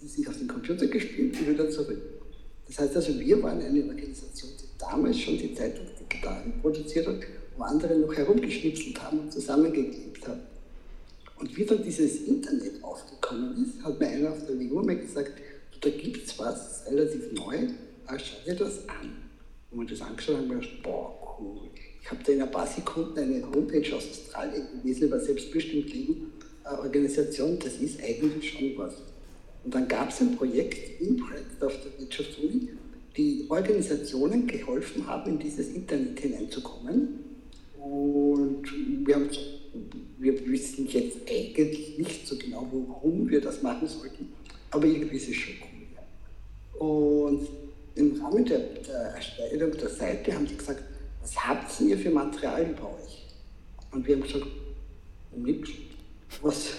die 0.00 0.06
sich 0.06 0.28
auf 0.28 0.38
den 0.38 0.46
Computer 0.46 0.86
gespielt 0.86 1.36
und 1.40 1.48
wieder 1.48 1.68
zurück. 1.70 2.00
Das 2.68 2.78
heißt 2.78 2.94
also, 2.94 3.18
wir 3.18 3.42
waren 3.42 3.60
eine 3.60 3.84
Organisation, 3.84 4.50
die 4.60 4.78
damals 4.78 5.18
schon 5.18 5.36
die 5.36 5.52
Zeitung 5.54 5.86
digital 5.98 6.44
produziert 6.62 7.08
hat, 7.08 7.16
wo 7.56 7.64
andere 7.64 7.98
noch 7.98 8.14
herumgeschnipselt 8.14 9.02
haben 9.02 9.20
und 9.20 9.32
zusammengeklebt 9.32 10.28
haben. 10.28 10.42
Und 11.40 11.56
wie 11.56 11.64
dann 11.64 11.82
dieses 11.82 12.28
Internet 12.28 12.82
aufgekommen 12.84 13.64
ist, 13.64 13.84
hat 13.84 13.98
mir 13.98 14.06
einer 14.06 14.30
auf 14.30 14.46
der 14.46 14.56
WU 14.56 14.82
gesagt, 14.82 15.32
da 15.80 15.90
gibt 15.90 16.28
es 16.28 16.38
was, 16.38 16.84
relativ 16.86 17.32
neu, 17.32 17.56
schau 18.06 18.44
dir 18.46 18.54
das 18.54 18.88
an. 18.88 19.16
Und 19.72 19.80
wir 19.80 19.96
das 19.96 20.06
angeschaut 20.06 20.36
haben, 20.36 20.48
haben 20.48 20.60
wir 20.60 20.60
gedacht, 20.60 20.82
boah, 20.84 21.38
cool. 21.40 21.68
Ich 22.08 22.12
habe 22.12 22.24
da 22.24 22.32
in 22.32 22.40
ein 22.40 22.50
paar 22.50 22.66
Sekunden 22.66 23.18
eine 23.18 23.42
Homepage 23.42 23.94
aus 23.94 24.08
Australien 24.08 24.66
gelesen 24.82 25.08
über 25.08 25.20
selbstbestimmt 25.20 25.92
eine 26.64 26.78
Organisation, 26.78 27.58
das 27.58 27.74
ist 27.76 28.02
eigentlich 28.02 28.50
schon 28.50 28.78
was. 28.78 28.94
Und 29.62 29.74
dann 29.74 29.86
gab 29.86 30.08
es 30.08 30.22
ein 30.22 30.34
Projekt 30.34 31.02
im 31.02 31.18
Projekt 31.18 31.62
auf 31.62 31.74
der 31.82 32.00
Wirtschaftsuni, 32.00 32.70
die 33.14 33.44
Organisationen 33.50 34.46
geholfen 34.46 35.06
haben, 35.06 35.32
in 35.32 35.38
dieses 35.38 35.68
Internet 35.68 36.18
hineinzukommen. 36.18 37.08
Und 37.78 38.62
wir, 39.04 39.14
haben, 39.14 39.28
wir 40.16 40.48
wissen 40.48 40.88
jetzt 40.88 41.18
eigentlich 41.28 41.98
nicht 41.98 42.26
so 42.26 42.38
genau, 42.38 42.66
warum 42.72 43.28
wir 43.28 43.42
das 43.42 43.60
machen 43.60 43.86
sollten, 43.86 44.32
aber 44.70 44.86
irgendwie 44.86 45.16
ist 45.16 45.28
es 45.28 45.36
schon 45.36 45.56
cool. 46.80 46.88
Und 46.88 47.48
im 47.96 48.18
Rahmen 48.18 48.46
der, 48.46 48.60
der 48.60 48.96
Erstellung 49.14 49.72
der 49.72 49.90
Seite 49.90 50.34
haben 50.34 50.46
sie 50.46 50.56
gesagt, 50.56 50.82
was 51.20 51.36
habt 51.36 51.80
ihr 51.80 51.98
für 51.98 52.10
Materialien 52.10 52.74
bei 52.74 52.84
euch? 52.84 53.26
Und 53.92 54.06
wir 54.06 54.16
haben 54.16 54.22
gesagt, 54.22 54.46
nichts. 55.36 55.70
Was? 56.42 56.72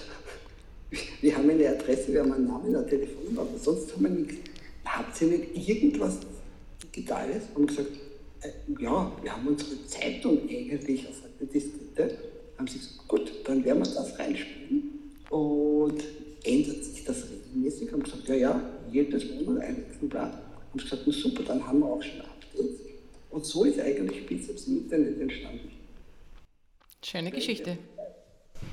Wir 1.22 1.36
haben 1.36 1.50
eine 1.50 1.70
Adresse, 1.70 2.14
wir 2.14 2.22
haben 2.22 2.34
einen 2.34 2.48
Namen, 2.48 2.76
eine 2.76 2.86
Telefonnummer, 2.86 3.42
aber 3.42 3.58
sonst 3.58 3.94
haben 3.94 4.04
wir 4.04 4.10
nichts. 4.10 4.36
Habt 4.86 5.22
ihr 5.22 5.28
nicht 5.28 5.70
irgendwas 5.70 6.18
Digitales? 6.84 7.44
Und 7.54 7.68
gesagt, 7.68 7.92
äh, 8.42 8.82
ja, 8.82 9.12
wir 9.22 9.36
haben 9.36 9.48
unsere 9.48 9.86
Zeitung 9.86 10.40
eigentlich 10.50 11.08
auf 11.08 11.16
der 11.40 11.48
Diskette. 11.48 12.18
Haben 12.58 12.68
sie 12.68 12.80
gesagt, 12.80 13.08
gut, 13.08 13.32
dann 13.46 13.64
werden 13.64 13.80
wir 13.86 13.94
das 13.94 14.18
reinspielen. 14.18 15.14
Und 15.30 16.04
ändert 16.44 16.84
sich 16.84 17.04
das 17.04 17.24
regelmäßig? 17.30 17.92
Haben 17.92 18.04
gesagt, 18.04 18.28
ja, 18.28 18.36
ja, 18.36 18.62
jedes 18.92 19.26
Monat 19.32 19.64
ein 19.64 19.86
Exemplar. 19.86 20.32
Haben 20.72 20.80
gesagt, 20.80 21.04
super, 21.06 21.44
dann 21.44 21.66
haben 21.66 21.80
wir 21.80 21.86
auch 21.86 22.02
schon 22.02 22.22
Updates. 22.22 22.89
Und 23.30 23.46
so 23.46 23.64
ist 23.64 23.80
eigentlich 23.80 24.26
Bizeps 24.26 24.68
im 24.68 24.78
Internet 24.78 25.22
entstanden. 25.22 25.72
Schöne 27.04 27.32
Geschichte. 27.32 27.78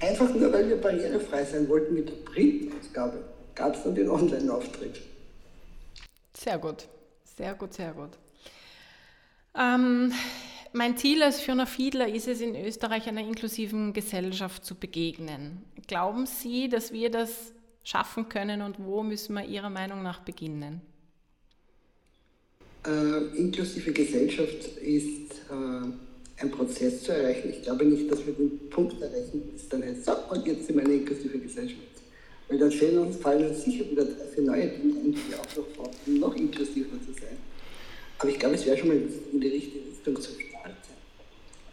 Einfach 0.01 0.35
nur, 0.35 0.53
weil 0.53 0.69
wir 0.69 0.77
barrierefrei 0.77 1.45
sein 1.45 1.69
wollten 1.69 1.95
mit 1.95 2.09
der 2.09 2.17
Printausgabe, 2.31 3.25
gab 3.55 3.75
es 3.75 3.85
dann 3.85 3.95
den 3.95 4.09
Online-Auftritt. 4.09 5.01
Sehr 6.35 6.59
gut, 6.59 6.89
sehr 7.25 7.55
gut, 7.55 7.73
sehr 7.73 7.93
gut. 7.93 8.11
Ähm, 9.55 10.13
mein 10.73 10.97
Ziel 10.97 11.23
als 11.23 11.41
Fiona 11.41 11.65
Fiedler 11.65 12.09
ist 12.09 12.29
es, 12.29 12.41
in 12.41 12.55
Österreich 12.55 13.09
einer 13.09 13.23
inklusiven 13.23 13.93
Gesellschaft 13.93 14.65
zu 14.65 14.75
begegnen. 14.75 15.65
Glauben 15.87 16.27
Sie, 16.27 16.69
dass 16.69 16.93
wir 16.93 17.11
das 17.11 17.53
schaffen 17.83 18.29
können 18.29 18.61
und 18.61 18.85
wo 18.85 19.03
müssen 19.03 19.35
wir 19.35 19.45
Ihrer 19.45 19.71
Meinung 19.71 20.03
nach 20.03 20.21
beginnen? 20.21 20.83
Äh, 22.87 23.37
inklusive 23.37 23.93
Gesellschaft 23.93 24.79
ist 24.81 25.33
äh, 25.51 26.43
ein 26.43 26.51
Prozess 26.53 27.03
zu 27.03 27.13
erreichen. 27.13 27.51
Ich 27.51 27.63
glaube 27.63 27.85
nicht, 27.85 28.11
dass 28.11 28.25
wir 28.25 28.33
den 28.33 28.69
Punkt 28.71 29.01
erreichen, 29.03 29.43
bis 29.53 29.69
dann 29.69 29.83
heißt, 29.83 30.05
so, 30.05 30.13
und 30.31 30.47
jetzt 30.47 30.67
sind 30.67 30.77
wir 30.77 30.85
eine 30.85 30.95
inklusive 30.95 31.39
Gesellschaft. 31.39 31.81
Weil 32.49 32.59
dann 32.59 32.71
fallen 32.71 33.49
uns 33.49 33.65
sicher 33.65 33.91
wieder 33.91 34.05
drei, 34.05 34.25
vier 34.33 34.45
neue 34.45 34.69
Dinge 34.69 35.01
ein, 35.01 35.13
die 35.13 35.35
auch 35.35 35.57
noch 35.57 35.67
brauchen, 35.77 35.97
um 36.07 36.19
noch 36.21 36.37
inklusiver 36.37 36.97
zu 37.05 37.13
sein. 37.21 37.37
Aber 38.19 38.31
ich 38.31 38.39
glaube, 38.39 38.55
es 38.55 38.65
wäre 38.65 38.77
schon 38.77 38.89
mal 38.89 39.03
in 39.33 39.41
die 39.41 39.49
richtige 39.49 39.81
Richtung 39.91 40.21
zu 40.21 40.31
starten. 40.33 40.77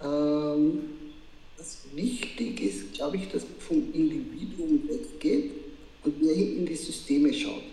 Ähm, 0.03 0.79
was 1.57 1.77
wichtig 1.93 2.59
ist, 2.61 2.93
glaube 2.93 3.17
ich, 3.17 3.29
dass 3.29 3.43
man 3.43 3.59
vom 3.59 3.93
Individuum 3.93 4.89
weggeht 4.89 5.51
und 6.03 6.21
mehr 6.21 6.35
in 6.35 6.65
die 6.65 6.75
Systeme 6.75 7.31
schaut. 7.31 7.72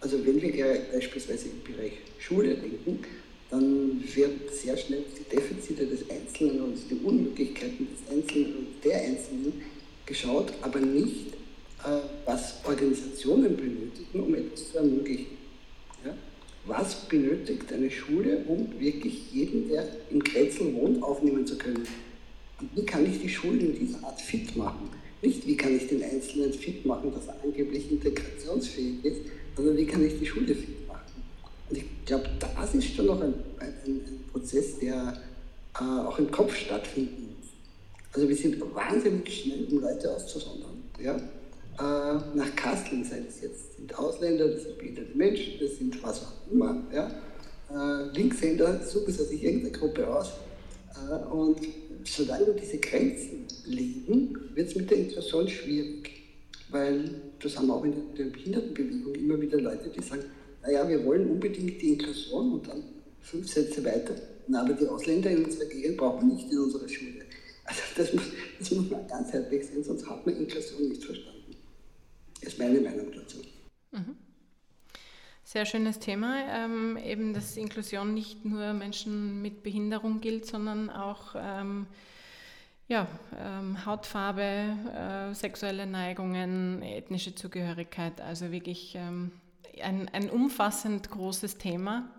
Also 0.00 0.24
wenn 0.24 0.40
wir 0.40 0.52
beispielsweise 0.92 1.48
im 1.48 1.62
Bereich 1.62 1.92
Schule 2.18 2.54
denken, 2.56 3.04
dann 3.50 4.02
wird 4.14 4.54
sehr 4.54 4.76
schnell 4.76 5.04
die 5.18 5.36
Defizite 5.36 5.86
des 5.86 6.08
Einzelnen 6.08 6.62
und 6.62 6.78
die 6.88 6.94
Unmöglichkeiten 7.04 7.88
des 7.90 8.16
Einzelnen 8.16 8.56
und 8.56 8.66
der 8.84 9.02
Einzelnen 9.02 9.52
geschaut, 10.06 10.52
aber 10.62 10.78
nicht, 10.80 11.34
äh, 11.84 12.00
was 12.24 12.54
Organisationen 12.64 13.56
benötigen, 13.56 14.20
um 14.20 14.34
etwas 14.34 14.70
zu 14.70 14.78
ermöglichen. 14.78 15.38
Ja? 16.04 16.14
Was 16.66 17.08
benötigt 17.08 17.72
eine 17.72 17.90
Schule, 17.90 18.44
um 18.46 18.68
wirklich 18.78 19.32
jeden, 19.32 19.68
der 19.68 19.88
in 20.10 20.22
Kretzel 20.22 20.72
wohnt, 20.74 21.02
aufnehmen 21.02 21.46
zu 21.46 21.58
können? 21.58 21.86
Und 22.60 22.70
wie 22.76 22.84
kann 22.84 23.10
ich 23.10 23.20
die 23.20 23.28
Schulen 23.28 23.60
in 23.60 23.86
dieser 23.86 24.04
Art 24.04 24.20
fit 24.20 24.54
machen? 24.56 24.90
Nicht, 25.22 25.46
wie 25.46 25.56
kann 25.56 25.76
ich 25.76 25.86
den 25.86 26.02
Einzelnen 26.02 26.52
fit 26.52 26.84
machen, 26.86 27.12
dass 27.12 27.26
er 27.26 27.36
angeblich 27.42 27.90
integrationsfähig 27.90 29.04
ist, 29.04 29.20
sondern 29.56 29.76
wie 29.76 29.86
kann 29.86 30.04
ich 30.04 30.18
die 30.18 30.26
Schule 30.26 30.54
fit 30.54 30.86
machen? 30.88 31.00
Und 31.68 31.76
ich 31.76 31.84
glaube, 32.04 32.28
das 32.38 32.74
ist 32.74 32.94
schon 32.94 33.06
noch 33.06 33.20
ein, 33.20 33.34
ein, 33.58 33.74
ein 33.86 34.24
Prozess, 34.32 34.78
der 34.78 35.16
äh, 35.78 35.84
auch 35.84 36.18
im 36.18 36.30
Kopf 36.30 36.54
stattfinden 36.54 37.34
muss. 37.36 37.50
Also 38.12 38.28
wir 38.28 38.36
sind 38.36 38.60
wahnsinnig 38.74 39.42
schnell, 39.42 39.66
um 39.70 39.80
Leute 39.80 40.10
auszusondern. 40.14 40.82
Ja? 41.02 41.16
Äh, 41.16 42.20
nach 42.34 42.56
Casting, 42.56 43.04
sei 43.04 43.20
das 43.20 43.40
jetzt 43.40 43.76
sind 43.76 43.96
Ausländer, 43.98 44.48
das 44.48 44.64
sind 44.64 44.78
behinderte 44.78 45.16
Menschen, 45.16 45.54
das 45.60 45.76
sind 45.76 46.02
was 46.02 46.22
auch 46.22 46.52
immer. 46.52 46.82
Ja? 46.92 47.10
Äh, 47.70 48.16
Linkshänder 48.16 48.84
suchen 48.84 49.12
sie 49.12 49.24
sich 49.24 49.44
irgendeine 49.44 49.72
Gruppe 49.72 50.06
aus. 50.06 50.32
Äh, 50.94 51.24
und 51.32 51.60
solange 52.04 52.46
wir 52.46 52.54
diese 52.54 52.78
Grenzen 52.78 53.46
legen, 53.66 54.36
wird 54.54 54.68
es 54.68 54.74
mit 54.74 54.90
der 54.90 54.98
Inklusion 54.98 55.48
schwierig. 55.48 56.19
Weil 56.70 57.20
das 57.40 57.58
haben 57.58 57.70
auch 57.70 57.84
in 57.84 58.14
der 58.16 58.24
Behindertenbewegung 58.24 59.14
immer 59.14 59.40
wieder 59.40 59.60
Leute, 59.60 59.90
die 59.90 60.02
sagen, 60.02 60.24
naja, 60.62 60.88
wir 60.88 61.04
wollen 61.04 61.28
unbedingt 61.30 61.80
die 61.80 61.94
Inklusion 61.94 62.52
und 62.52 62.68
dann 62.68 62.82
fünf 63.20 63.50
Sätze 63.50 63.84
weiter. 63.84 64.14
Na, 64.46 64.62
aber 64.62 64.74
die 64.74 64.86
Ausländer 64.86 65.30
in 65.30 65.44
unserer 65.44 65.66
Gegend 65.66 65.96
brauchen 65.96 66.28
wir 66.28 66.34
nicht 66.34 66.50
in 66.50 66.58
unserer 66.58 66.88
Schule. 66.88 67.24
Also 67.64 67.82
das 67.96 68.12
muss, 68.12 68.24
das 68.58 68.70
muss 68.72 68.90
man 68.90 69.06
ganzheitlich 69.06 69.66
sehen, 69.66 69.84
sonst 69.84 70.08
hat 70.08 70.26
man 70.26 70.36
Inklusion 70.36 70.88
nicht 70.88 71.04
verstanden. 71.04 71.56
Das 72.40 72.52
ist 72.52 72.58
meine 72.58 72.80
Meinung 72.80 73.12
dazu. 73.12 73.38
Mhm. 73.92 74.16
Sehr 75.44 75.66
schönes 75.66 75.98
Thema, 75.98 76.44
ähm, 76.48 76.96
eben 76.96 77.34
dass 77.34 77.56
Inklusion 77.56 78.14
nicht 78.14 78.44
nur 78.44 78.72
Menschen 78.72 79.42
mit 79.42 79.62
Behinderung 79.62 80.20
gilt, 80.20 80.46
sondern 80.46 80.90
auch 80.90 81.34
ähm, 81.36 81.86
ja, 82.90 83.06
ähm, 83.38 83.86
Hautfarbe, 83.86 84.42
äh, 84.42 85.32
sexuelle 85.32 85.86
Neigungen, 85.86 86.82
ethnische 86.82 87.36
Zugehörigkeit, 87.36 88.20
also 88.20 88.50
wirklich 88.50 88.96
ähm, 88.96 89.30
ein, 89.80 90.10
ein 90.12 90.28
umfassend 90.28 91.08
großes 91.08 91.56
Thema, 91.56 92.10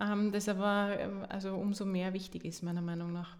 ähm, 0.00 0.32
das 0.32 0.48
aber 0.48 0.96
ähm, 0.98 1.26
also 1.28 1.54
umso 1.54 1.84
mehr 1.84 2.14
wichtig 2.14 2.46
ist, 2.46 2.62
meiner 2.62 2.80
Meinung 2.80 3.12
nach. 3.12 3.36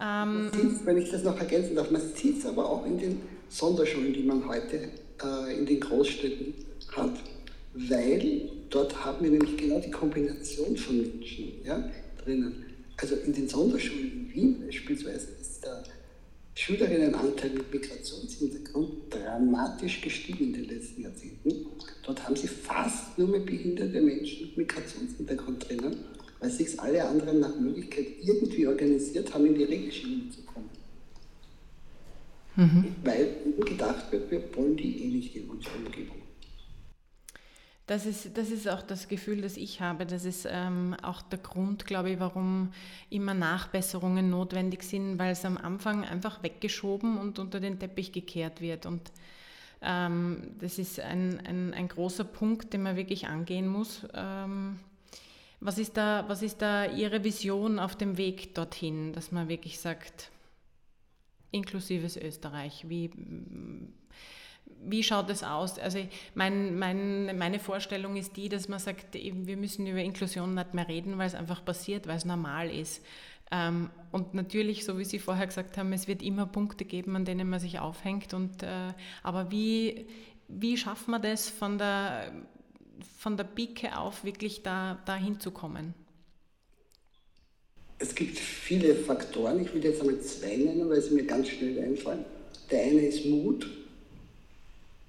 Ähm, 0.00 0.48
wenn 0.84 0.96
ich 0.96 1.10
das 1.10 1.24
noch 1.24 1.36
ergänzen 1.36 1.74
darf, 1.74 1.90
man 1.90 2.00
sieht 2.14 2.38
es 2.38 2.46
aber 2.46 2.70
auch 2.70 2.86
in 2.86 2.96
den 2.96 3.22
Sonderschulen, 3.48 4.12
die 4.12 4.22
man 4.22 4.46
heute 4.46 4.90
äh, 5.24 5.58
in 5.58 5.66
den 5.66 5.80
Großstädten 5.80 6.54
hat, 6.96 7.14
weil 7.74 8.48
dort 8.70 9.04
haben 9.04 9.24
wir 9.24 9.30
nämlich 9.32 9.56
genau 9.56 9.80
die 9.80 9.90
Kombination 9.90 10.76
von 10.76 10.98
Menschen 10.98 11.64
ja, 11.64 11.82
drinnen. 12.22 12.64
Also 12.96 13.16
in 13.16 13.32
den 13.32 13.48
Sonderschulen 13.48 14.12
in 14.12 14.34
Wien 14.34 14.62
Schülerinnenanteil 16.70 17.50
mit 17.50 17.72
Migrationshintergrund 17.72 18.90
dramatisch 19.10 20.00
gestiegen 20.02 20.44
in 20.44 20.52
den 20.52 20.68
letzten 20.68 21.02
Jahrzehnten. 21.02 21.66
Dort 22.04 22.24
haben 22.24 22.36
sie 22.36 22.46
fast 22.46 23.18
nur 23.18 23.26
mehr 23.26 23.40
behinderte 23.40 24.00
Menschen 24.00 24.46
mit 24.46 24.56
Migrationshintergrund 24.56 25.68
drinnen. 25.68 25.96
weil 26.42 26.50
sich 26.50 26.80
alle 26.80 27.04
anderen 27.04 27.40
nach 27.40 27.54
Möglichkeit 27.60 28.06
irgendwie 28.22 28.66
organisiert 28.66 29.34
haben, 29.34 29.44
in 29.44 29.56
die 29.56 29.64
Regelschiene 29.64 30.30
zu 30.30 30.40
kommen. 30.44 30.70
Mhm. 32.56 32.94
Weil 33.04 33.36
gedacht 33.62 34.10
wird, 34.10 34.30
wir 34.30 34.42
wollen 34.56 34.74
die 34.74 35.04
eh 35.04 35.08
nicht 35.08 35.36
in 35.36 35.50
unserer 35.50 35.76
Umgebung. 35.84 36.19
Das 37.90 38.06
ist, 38.06 38.38
das 38.38 38.50
ist 38.50 38.68
auch 38.68 38.82
das 38.82 39.08
Gefühl, 39.08 39.42
das 39.42 39.56
ich 39.56 39.80
habe. 39.80 40.06
Das 40.06 40.24
ist 40.24 40.46
ähm, 40.48 40.94
auch 41.02 41.22
der 41.22 41.40
Grund, 41.40 41.86
glaube 41.86 42.10
ich, 42.10 42.20
warum 42.20 42.72
immer 43.08 43.34
Nachbesserungen 43.34 44.30
notwendig 44.30 44.84
sind, 44.84 45.18
weil 45.18 45.32
es 45.32 45.44
am 45.44 45.56
Anfang 45.56 46.04
einfach 46.04 46.40
weggeschoben 46.44 47.18
und 47.18 47.40
unter 47.40 47.58
den 47.58 47.80
Teppich 47.80 48.12
gekehrt 48.12 48.60
wird. 48.60 48.86
Und 48.86 49.10
ähm, 49.82 50.54
das 50.60 50.78
ist 50.78 51.00
ein, 51.00 51.44
ein, 51.44 51.74
ein, 51.74 51.88
großer 51.88 52.22
Punkt, 52.22 52.72
den 52.74 52.84
man 52.84 52.94
wirklich 52.94 53.26
angehen 53.26 53.66
muss. 53.66 54.06
Ähm, 54.14 54.78
was, 55.58 55.76
ist 55.76 55.96
da, 55.96 56.28
was 56.28 56.42
ist 56.42 56.62
da 56.62 56.84
Ihre 56.84 57.24
Vision 57.24 57.80
auf 57.80 57.96
dem 57.96 58.16
Weg 58.16 58.54
dorthin, 58.54 59.12
dass 59.12 59.32
man 59.32 59.48
wirklich 59.48 59.80
sagt, 59.80 60.30
inklusives 61.50 62.16
Österreich, 62.16 62.84
wie 62.88 63.10
wie 64.82 65.02
schaut 65.02 65.28
das 65.28 65.42
aus? 65.42 65.78
Also 65.78 65.98
mein, 66.34 66.78
mein, 66.78 67.36
meine 67.36 67.58
Vorstellung 67.58 68.16
ist 68.16 68.36
die, 68.36 68.48
dass 68.48 68.68
man 68.68 68.78
sagt, 68.78 69.14
wir 69.14 69.56
müssen 69.56 69.86
über 69.86 70.00
Inklusion 70.00 70.54
nicht 70.54 70.74
mehr 70.74 70.88
reden, 70.88 71.18
weil 71.18 71.26
es 71.26 71.34
einfach 71.34 71.64
passiert, 71.64 72.06
weil 72.06 72.16
es 72.16 72.24
normal 72.24 72.70
ist. 72.70 73.02
Ähm, 73.50 73.90
und 74.12 74.34
natürlich, 74.34 74.84
so 74.84 74.98
wie 74.98 75.04
Sie 75.04 75.18
vorher 75.18 75.46
gesagt 75.46 75.76
haben, 75.76 75.92
es 75.92 76.08
wird 76.08 76.22
immer 76.22 76.46
Punkte 76.46 76.84
geben, 76.84 77.16
an 77.16 77.24
denen 77.24 77.48
man 77.48 77.60
sich 77.60 77.78
aufhängt. 77.78 78.32
Und, 78.32 78.62
äh, 78.62 78.92
aber 79.22 79.50
wie, 79.50 80.06
wie 80.48 80.76
schafft 80.76 81.08
man 81.08 81.20
das 81.20 81.50
von 81.50 81.76
der, 81.76 82.32
von 83.18 83.36
der 83.36 83.44
Pike 83.44 83.98
auf 83.98 84.24
wirklich 84.24 84.62
da, 84.62 84.98
da 85.04 85.16
hinzukommen? 85.16 85.94
Es 87.98 88.14
gibt 88.14 88.38
viele 88.38 88.94
Faktoren. 88.94 89.60
Ich 89.60 89.74
will 89.74 89.84
jetzt 89.84 90.00
einmal 90.00 90.20
zwei 90.20 90.56
nennen, 90.56 90.88
weil 90.88 91.02
sie 91.02 91.14
mir 91.14 91.24
ganz 91.24 91.48
schnell 91.48 91.78
einfallen. 91.82 92.24
Der 92.70 92.82
eine 92.82 93.00
ist 93.00 93.26
Mut 93.26 93.68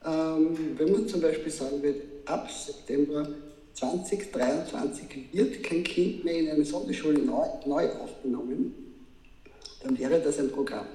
ähm, 0.06 0.58
wenn 0.78 0.92
man 0.92 1.08
zum 1.08 1.22
Beispiel 1.22 1.52
sagen 1.52 1.82
würde, 1.82 2.02
ab 2.26 2.50
September 2.50 3.28
2023 3.74 5.34
wird 5.34 5.64
kein 5.64 5.84
Kind 5.84 6.24
mehr 6.24 6.40
in 6.40 6.50
eine 6.50 6.66
Sonderschule 6.66 7.20
neu, 7.20 7.46
neu 7.66 7.90
aufgenommen, 7.94 8.76
dann 9.84 9.98
wäre 9.98 10.20
das 10.20 10.40
ein 10.40 10.50
Programm. 10.50 10.88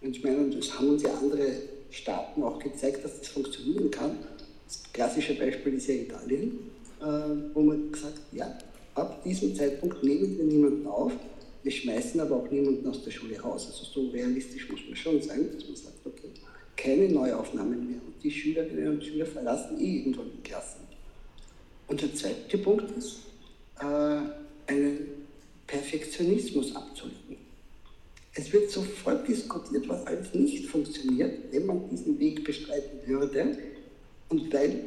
Und 0.00 0.16
ich 0.16 0.22
meine, 0.22 0.50
das 0.50 0.78
haben 0.78 0.90
uns 0.90 1.02
ja 1.02 1.14
andere 1.14 1.46
Staaten 1.90 2.42
auch 2.42 2.58
gezeigt, 2.58 3.04
dass 3.04 3.18
das 3.18 3.28
funktionieren 3.28 3.90
kann. 3.90 4.18
Das 4.66 4.82
klassische 4.92 5.34
Beispiel 5.34 5.74
ist 5.74 5.86
ja 5.86 5.94
Italien, 5.94 6.70
äh, 7.00 7.04
wo 7.54 7.62
man 7.62 7.92
gesagt 7.92 8.20
ja, 8.32 8.58
ab 8.94 9.22
diesem 9.24 9.54
Zeitpunkt 9.54 10.02
nehmen 10.02 10.36
wir 10.36 10.44
niemanden 10.44 10.86
auf, 10.86 11.12
wir 11.62 11.72
schmeißen 11.72 12.20
aber 12.20 12.36
auch 12.36 12.50
niemanden 12.50 12.86
aus 12.88 13.02
der 13.02 13.10
Schule 13.10 13.40
raus. 13.40 13.66
Also 13.66 13.84
so 13.84 14.10
realistisch 14.10 14.68
muss 14.70 14.80
man 14.86 14.96
schon 14.96 15.22
sein, 15.22 15.48
dass 15.54 15.66
man 15.66 15.76
sagt, 15.76 16.04
okay, 16.04 16.28
keine 16.76 17.08
Neuaufnahmen 17.08 17.88
mehr. 17.88 18.00
Und 18.04 18.22
die 18.22 18.30
Schülerinnen 18.30 18.88
und 18.88 19.04
Schüler 19.04 19.26
verlassen 19.26 19.80
eh 19.80 19.98
irgendwann 19.98 20.30
die 20.36 20.48
Klassen. 20.48 20.80
Und 21.86 22.00
der 22.00 22.14
zweite 22.14 22.58
Punkt 22.58 22.90
ist, 22.96 23.20
äh, 23.80 24.20
einen 24.66 25.08
Perfektionismus 25.66 26.74
abzulegen. 26.74 27.36
Es 28.34 28.52
wird 28.52 28.70
sofort 28.70 29.26
diskutiert, 29.28 29.88
was 29.88 30.06
alles 30.06 30.34
nicht 30.34 30.66
funktioniert, 30.66 31.52
wenn 31.52 31.66
man 31.66 31.88
diesen 31.88 32.18
Weg 32.18 32.42
bestreiten 32.44 32.98
würde. 33.06 33.56
Und 34.28 34.52
weil 34.52 34.86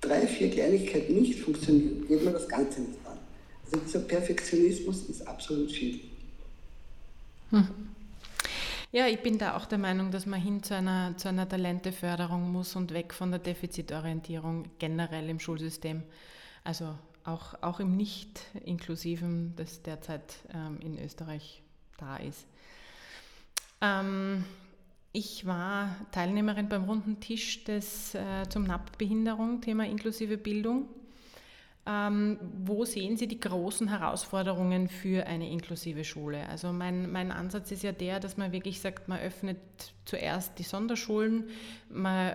drei, 0.00 0.26
vier 0.26 0.50
Kleinigkeiten 0.50 1.20
nicht 1.20 1.38
funktionieren, 1.40 2.06
geht 2.08 2.24
man 2.24 2.32
das 2.32 2.48
Ganze 2.48 2.80
nicht 2.80 2.98
an. 3.04 3.18
Also 3.64 3.84
dieser 3.84 4.00
Perfektionismus 4.00 5.04
ist 5.10 5.26
absolut 5.26 5.70
schädlich. 5.70 6.10
Hm. 7.50 7.66
Ja, 8.92 9.06
ich 9.06 9.20
bin 9.20 9.38
da 9.38 9.56
auch 9.56 9.66
der 9.66 9.78
Meinung, 9.78 10.10
dass 10.10 10.26
man 10.26 10.40
hin 10.40 10.64
zu 10.64 10.74
einer, 10.74 11.16
zu 11.16 11.28
einer 11.28 11.48
Talenteförderung 11.48 12.50
muss 12.50 12.74
und 12.74 12.92
weg 12.92 13.14
von 13.14 13.30
der 13.30 13.38
Defizitorientierung 13.38 14.68
generell 14.80 15.28
im 15.28 15.38
Schulsystem. 15.38 16.02
Also 16.64 16.98
auch, 17.22 17.54
auch 17.62 17.78
im 17.78 17.96
Nicht-Inklusiven, 17.96 19.54
das 19.54 19.82
derzeit 19.82 20.34
ähm, 20.52 20.80
in 20.80 20.98
Österreich 20.98 21.62
da 21.98 22.16
ist. 22.16 22.48
Ähm, 23.80 24.44
ich 25.12 25.46
war 25.46 25.94
Teilnehmerin 26.10 26.68
beim 26.68 26.82
runden 26.82 27.20
Tisch 27.20 27.62
des, 27.62 28.16
äh, 28.16 28.48
zum 28.48 28.64
NAP-Behinderung, 28.64 29.60
Thema 29.60 29.86
inklusive 29.86 30.36
Bildung. 30.36 30.88
Ähm, 31.86 32.38
wo 32.64 32.84
sehen 32.84 33.16
Sie 33.16 33.26
die 33.26 33.40
großen 33.40 33.88
Herausforderungen 33.88 34.88
für 34.88 35.26
eine 35.26 35.50
inklusive 35.50 36.04
Schule? 36.04 36.46
Also 36.48 36.72
mein, 36.72 37.10
mein 37.10 37.32
Ansatz 37.32 37.72
ist 37.72 37.82
ja 37.82 37.92
der, 37.92 38.20
dass 38.20 38.36
man 38.36 38.52
wirklich 38.52 38.80
sagt, 38.80 39.08
man 39.08 39.18
öffnet 39.20 39.58
zuerst 40.04 40.58
die 40.58 40.62
Sonderschulen, 40.62 41.48
man 41.88 42.34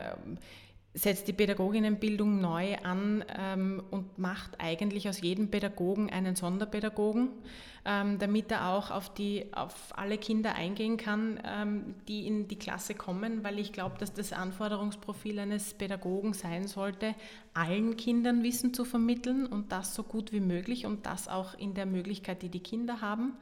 setzt 0.95 1.27
die 1.27 1.33
Pädagoginnenbildung 1.33 2.39
neu 2.39 2.77
an 2.77 3.23
ähm, 3.37 3.83
und 3.91 4.17
macht 4.17 4.61
eigentlich 4.61 5.09
aus 5.09 5.19
jedem 5.19 5.51
Pädagogen 5.51 6.09
einen 6.09 6.37
Sonderpädagogen, 6.37 7.31
ähm, 7.83 8.17
damit 8.17 8.49
er 8.49 8.69
auch 8.69 8.91
auf, 8.91 9.13
die, 9.13 9.53
auf 9.53 9.93
alle 9.97 10.17
Kinder 10.17 10.55
eingehen 10.55 10.95
kann, 10.95 11.41
ähm, 11.45 11.95
die 12.07 12.25
in 12.25 12.47
die 12.47 12.57
Klasse 12.57 12.95
kommen, 12.95 13.43
weil 13.43 13.59
ich 13.59 13.73
glaube, 13.73 13.97
dass 13.99 14.13
das 14.13 14.31
Anforderungsprofil 14.31 15.37
eines 15.37 15.73
Pädagogen 15.73 16.31
sein 16.31 16.65
sollte, 16.65 17.13
allen 17.53 17.97
Kindern 17.97 18.41
Wissen 18.41 18.73
zu 18.73 18.85
vermitteln 18.85 19.45
und 19.45 19.73
das 19.73 19.93
so 19.95 20.03
gut 20.03 20.31
wie 20.31 20.39
möglich 20.39 20.85
und 20.85 21.05
das 21.05 21.27
auch 21.27 21.55
in 21.55 21.73
der 21.73 21.85
Möglichkeit, 21.85 22.41
die 22.41 22.49
die 22.49 22.63
Kinder 22.63 23.01
haben. 23.01 23.33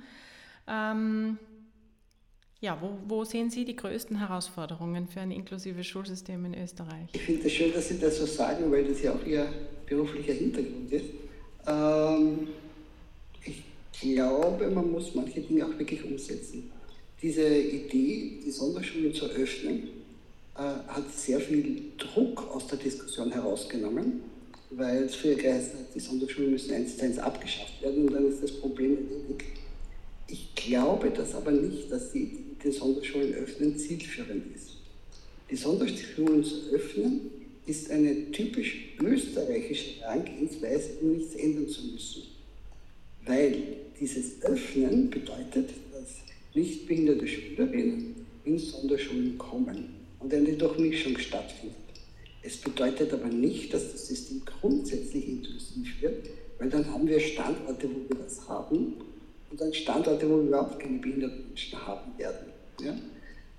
Ja, 2.63 2.77
wo, 2.79 2.91
wo, 3.09 3.25
sehen 3.25 3.49
Sie 3.49 3.65
die 3.65 3.75
größten 3.75 4.19
Herausforderungen 4.19 5.05
für 5.09 5.19
ein 5.19 5.31
inklusives 5.31 5.85
Schulsystem 5.85 6.45
in 6.45 6.53
Österreich? 6.63 7.09
Ich 7.11 7.21
finde 7.21 7.45
es 7.45 7.51
schön, 7.51 7.73
dass 7.73 7.89
Sie 7.89 7.99
das 7.99 8.17
so 8.17 8.25
sagen, 8.25 8.71
weil 8.71 8.85
das 8.85 9.01
ja 9.01 9.11
auch 9.11 9.25
Ihr 9.25 9.51
beruflicher 9.85 10.31
Hintergrund 10.31 10.89
ist. 10.89 11.03
Ähm, 11.67 12.47
ich 13.43 13.63
glaube, 13.99 14.69
man 14.69 14.89
muss 14.93 15.13
manche 15.13 15.41
Dinge 15.41 15.65
auch 15.65 15.77
wirklich 15.77 16.05
umsetzen. 16.05 16.71
Diese 17.21 17.45
Idee, 17.45 18.39
die 18.45 18.51
Sonderschulen 18.51 19.13
zu 19.13 19.25
öffnen, 19.25 19.89
äh, 20.55 20.59
hat 20.59 21.11
sehr 21.13 21.41
viel 21.41 21.91
Druck 21.97 22.49
aus 22.55 22.67
der 22.67 22.77
Diskussion 22.77 23.29
herausgenommen, 23.29 24.21
weil 24.69 25.03
es 25.03 25.15
früher 25.15 25.35
geheißen 25.35 25.79
hat, 25.79 25.93
die 25.93 25.99
Sonderschulen 25.99 26.51
müssen 26.51 26.73
eins 26.73 26.95
zu 26.95 27.03
eins 27.03 27.19
abgeschafft 27.19 27.81
werden 27.81 28.07
und 28.07 28.13
dann 28.13 28.29
ist 28.29 28.41
das 28.41 28.53
Problem 28.53 28.99
erledigt. 28.99 29.51
Ich 30.27 30.55
glaube 30.55 31.09
das 31.09 31.35
aber 31.35 31.51
nicht, 31.51 31.91
dass 31.91 32.13
die 32.13 32.42
die 32.63 32.71
Sonderschulen 32.71 33.33
öffnen, 33.33 33.77
zielführend 33.77 34.55
ist. 34.55 34.77
Die 35.49 35.55
Sonderschulen 35.55 36.43
zu 36.43 36.71
öffnen, 36.71 37.21
ist 37.65 37.89
eine 37.91 38.31
typisch 38.31 38.95
österreichische 39.01 40.01
Herangehensweise, 40.01 40.97
um 41.01 41.17
nichts 41.17 41.35
ändern 41.35 41.67
zu 41.67 41.81
müssen. 41.87 42.23
Weil 43.25 43.55
dieses 43.99 44.41
Öffnen 44.41 45.09
bedeutet, 45.09 45.69
dass 45.93 46.09
nichtbehinderte 46.53 47.27
Schülerinnen 47.27 48.15
in 48.43 48.59
Sonderschulen 48.59 49.37
kommen 49.37 49.95
und 50.19 50.33
eine 50.33 50.53
Durchmischung 50.53 51.17
stattfindet. 51.17 51.77
Es 52.41 52.57
bedeutet 52.57 53.13
aber 53.13 53.27
nicht, 53.27 53.73
dass 53.73 53.93
das 53.93 54.07
System 54.07 54.41
grundsätzlich 54.59 55.29
inklusiv 55.29 56.01
wird, 56.01 56.27
weil 56.59 56.69
dann 56.69 56.85
haben 56.91 57.07
wir 57.07 57.19
Standorte, 57.19 57.89
wo 57.89 58.09
wir 58.09 58.23
das 58.23 58.47
haben 58.47 58.95
und 59.49 59.61
dann 59.61 59.73
Standorte, 59.73 60.29
wo 60.29 60.37
wir 60.37 60.47
überhaupt 60.47 60.79
keine 60.79 60.99
behinderten 60.99 61.47
Menschen 61.47 61.87
haben 61.87 62.17
werden. 62.17 62.42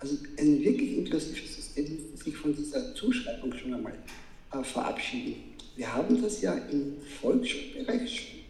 Also 0.05 0.19
ein 0.39 0.63
wirklich 0.63 0.99
inklusives 0.99 1.57
System 1.57 2.11
muss 2.11 2.21
sich 2.21 2.37
von 2.37 2.55
dieser 2.55 2.95
Zuschreibung 2.95 3.55
schon 3.55 3.73
einmal 3.73 3.95
äh, 4.53 4.63
verabschieden. 4.63 5.37
Wir 5.77 5.95
haben 5.95 6.21
das 6.21 6.43
ja 6.43 6.53
im 6.53 6.99
Volksschulbereich 7.23 8.15
schon. 8.15 8.41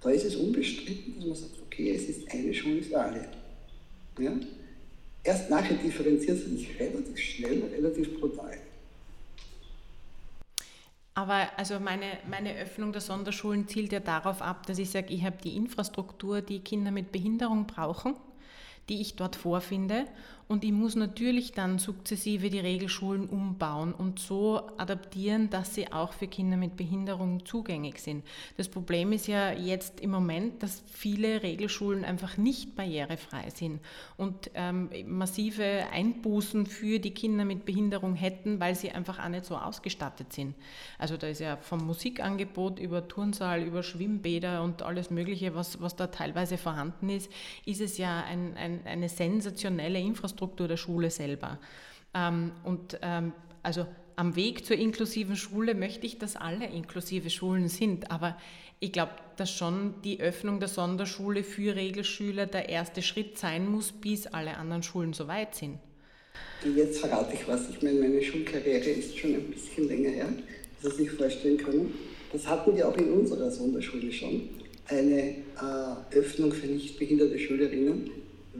Da 0.00 0.08
ist 0.08 0.24
es 0.24 0.36
unbestritten, 0.36 1.16
dass 1.16 1.26
man 1.26 1.36
sagt, 1.36 1.60
okay, 1.66 1.90
es 1.94 2.04
ist 2.04 2.32
eine 2.32 2.54
Schule 2.54 2.80
für 2.82 2.98
alle. 2.98 3.28
Ja? 4.18 4.32
Erst 5.22 5.50
nachher 5.50 5.76
differenziert 5.76 6.38
es 6.38 6.46
sich 6.46 6.80
relativ 6.80 7.18
schnell, 7.18 7.62
relativ 7.64 8.18
brutal. 8.18 8.56
Aber 11.12 11.46
also 11.58 11.78
meine, 11.78 12.06
meine 12.26 12.56
Öffnung 12.56 12.90
der 12.90 13.02
Sonderschulen 13.02 13.68
zielt 13.68 13.92
ja 13.92 14.00
darauf 14.00 14.40
ab, 14.40 14.66
dass 14.66 14.78
ich 14.78 14.88
sage, 14.88 15.12
ich 15.12 15.24
habe 15.24 15.36
die 15.44 15.56
Infrastruktur, 15.56 16.40
die 16.40 16.60
Kinder 16.60 16.90
mit 16.90 17.12
Behinderung 17.12 17.66
brauchen 17.66 18.14
die 18.88 19.00
ich 19.00 19.16
dort 19.16 19.36
vorfinde 19.36 20.06
und 20.52 20.64
ich 20.64 20.72
muss 20.72 20.96
natürlich 20.96 21.52
dann 21.52 21.78
sukzessive 21.78 22.50
die 22.50 22.60
Regelschulen 22.60 23.26
umbauen 23.26 23.94
und 23.94 24.18
so 24.18 24.60
adaptieren, 24.76 25.48
dass 25.48 25.74
sie 25.74 25.90
auch 25.90 26.12
für 26.12 26.26
Kinder 26.26 26.58
mit 26.58 26.76
Behinderung 26.76 27.46
zugänglich 27.46 28.02
sind. 28.02 28.22
Das 28.58 28.68
Problem 28.68 29.12
ist 29.12 29.28
ja 29.28 29.52
jetzt 29.52 30.00
im 30.00 30.10
Moment, 30.10 30.62
dass 30.62 30.84
viele 30.92 31.42
Regelschulen 31.42 32.04
einfach 32.04 32.36
nicht 32.36 32.76
barrierefrei 32.76 33.48
sind 33.48 33.80
und 34.18 34.50
ähm, 34.52 34.90
massive 35.06 35.86
Einbußen 35.90 36.66
für 36.66 36.98
die 36.98 37.12
Kinder 37.14 37.46
mit 37.46 37.64
Behinderung 37.64 38.14
hätten, 38.14 38.60
weil 38.60 38.74
sie 38.74 38.90
einfach 38.90 39.24
auch 39.24 39.30
nicht 39.30 39.46
so 39.46 39.56
ausgestattet 39.56 40.34
sind. 40.34 40.54
Also 40.98 41.16
da 41.16 41.28
ist 41.28 41.40
ja 41.40 41.56
vom 41.56 41.86
Musikangebot 41.86 42.78
über 42.78 43.08
Turnsaal, 43.08 43.62
über 43.62 43.82
Schwimmbäder 43.82 44.62
und 44.62 44.82
alles 44.82 45.10
Mögliche, 45.10 45.54
was, 45.54 45.80
was 45.80 45.96
da 45.96 46.08
teilweise 46.08 46.58
vorhanden 46.58 47.08
ist, 47.08 47.32
ist 47.64 47.80
es 47.80 47.96
ja 47.96 48.22
ein, 48.24 48.54
ein, 48.58 48.80
eine 48.84 49.08
sensationelle 49.08 49.98
Infrastruktur 49.98 50.41
der 50.46 50.76
Schule 50.76 51.10
selber. 51.10 51.58
Ähm, 52.14 52.52
und 52.64 52.98
ähm, 53.02 53.32
also 53.62 53.86
am 54.16 54.36
Weg 54.36 54.66
zur 54.66 54.76
inklusiven 54.76 55.36
Schule 55.36 55.74
möchte 55.74 56.06
ich, 56.06 56.18
dass 56.18 56.36
alle 56.36 56.66
inklusive 56.66 57.30
Schulen 57.30 57.68
sind. 57.68 58.10
Aber 58.10 58.36
ich 58.80 58.92
glaube, 58.92 59.12
dass 59.36 59.50
schon 59.50 59.94
die 60.04 60.20
Öffnung 60.20 60.60
der 60.60 60.68
Sonderschule 60.68 61.44
für 61.44 61.76
Regelschüler 61.76 62.46
der 62.46 62.68
erste 62.68 63.02
Schritt 63.02 63.38
sein 63.38 63.68
muss, 63.68 63.92
bis 63.92 64.26
alle 64.26 64.56
anderen 64.56 64.82
Schulen 64.82 65.12
so 65.12 65.28
weit 65.28 65.54
sind. 65.54 65.78
Jetzt 66.76 67.00
verrate 67.00 67.34
ich 67.34 67.46
was. 67.48 67.68
Ich 67.70 67.82
meine, 67.82 68.00
meine 68.00 68.22
Schulkarriere 68.22 68.90
ist 68.90 69.18
schon 69.18 69.34
ein 69.34 69.50
bisschen 69.50 69.88
länger 69.88 70.10
her, 70.10 70.28
dass 70.82 70.96
Sie 70.96 71.04
sich 71.04 71.12
vorstellen 71.12 71.56
können. 71.56 71.92
Das 72.32 72.46
hatten 72.46 72.74
wir 72.76 72.88
auch 72.88 72.96
in 72.96 73.12
unserer 73.12 73.50
Sonderschule 73.50 74.12
schon. 74.12 74.48
Eine 74.88 75.20
äh, 75.20 76.16
Öffnung 76.16 76.52
für 76.52 76.66
nichtbehinderte 76.66 77.38
Schülerinnen, 77.38 78.10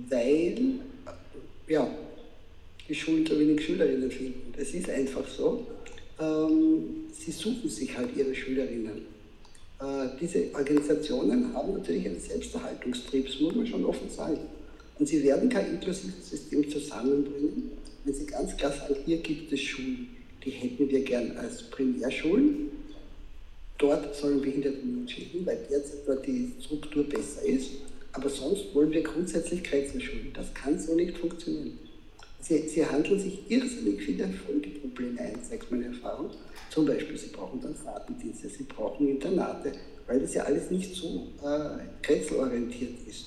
weil 0.08 0.80
ja, 1.72 1.88
die 2.86 2.94
Schulen 2.94 3.24
zu 3.24 3.38
wenig 3.38 3.64
Schülerinnen 3.64 4.10
finden. 4.10 4.52
Das 4.56 4.68
ist 4.74 4.90
einfach 4.90 5.26
so. 5.26 5.66
Ähm, 6.20 7.06
sie 7.12 7.32
suchen 7.32 7.68
sich 7.68 7.96
halt 7.96 8.10
ihre 8.14 8.34
Schülerinnen. 8.34 9.06
Äh, 9.80 10.08
diese 10.20 10.54
Organisationen 10.54 11.54
haben 11.54 11.72
natürlich 11.72 12.06
einen 12.06 12.20
Selbsterhaltungstrieb, 12.20 13.26
das 13.26 13.40
muss 13.40 13.54
man 13.54 13.66
schon 13.66 13.84
offen 13.86 14.10
sagen. 14.10 14.38
Und 14.98 15.08
sie 15.08 15.22
werden 15.22 15.48
kein 15.48 15.70
inklusives 15.70 16.28
System 16.28 16.68
zusammenbringen, 16.68 17.70
wenn 18.04 18.14
sie 18.14 18.26
ganz 18.26 18.54
klar 18.56 18.72
sagen, 18.72 18.96
hier 19.06 19.16
gibt 19.18 19.50
es 19.50 19.60
Schulen, 19.60 20.08
die 20.44 20.50
hätten 20.50 20.90
wir 20.90 21.00
gern 21.02 21.36
als 21.38 21.62
Primärschulen. 21.70 22.70
Dort 23.78 24.14
sollen 24.14 24.42
behinderte 24.42 24.78
hin, 25.06 25.46
weil 25.46 25.58
derzeit 25.70 26.00
dort 26.06 26.26
die 26.26 26.52
Struktur 26.60 27.04
besser 27.04 27.44
ist. 27.46 27.70
Aber 28.12 28.28
sonst 28.28 28.74
wollen 28.74 28.92
wir 28.92 29.02
grundsätzlich 29.02 29.64
Kreuzenschulen. 29.64 30.32
Das 30.34 30.52
kann 30.52 30.78
so 30.78 30.94
nicht 30.94 31.16
funktionieren. 31.16 31.78
Sie, 32.40 32.68
sie 32.68 32.84
handeln 32.84 33.20
sich 33.20 33.50
irrsinnig 33.50 34.02
viele 34.02 34.28
Folgeprobleme 34.28 35.20
ein, 35.20 35.38
sagt 35.48 35.70
meine 35.70 35.86
Erfahrung. 35.86 36.30
Zum 36.70 36.86
Beispiel, 36.86 37.16
sie 37.16 37.28
brauchen 37.28 37.60
dann 37.60 37.74
Fahrtendienste, 37.74 38.48
sie 38.48 38.64
brauchen 38.64 39.08
Internate, 39.08 39.72
weil 40.06 40.20
das 40.20 40.34
ja 40.34 40.42
alles 40.42 40.70
nicht 40.70 40.94
so 40.94 41.28
äh, 41.44 41.84
kretzelorientiert 42.02 42.94
ist. 43.08 43.26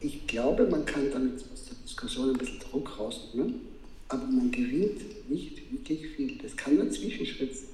Ich 0.00 0.26
glaube, 0.26 0.66
man 0.66 0.84
kann 0.84 1.10
damit 1.12 1.34
aus 1.52 1.66
der 1.66 1.76
Diskussion 1.84 2.30
ein 2.30 2.38
bisschen 2.38 2.58
Druck 2.58 2.98
rausnehmen, 2.98 3.60
aber 4.08 4.24
man 4.24 4.50
gewinnt 4.50 5.30
nicht 5.30 5.70
wirklich 5.70 6.08
viel. 6.16 6.38
Das 6.38 6.56
kann 6.56 6.74
nur 6.76 6.90
Zwischenschritt 6.90 7.56
sein. 7.56 7.68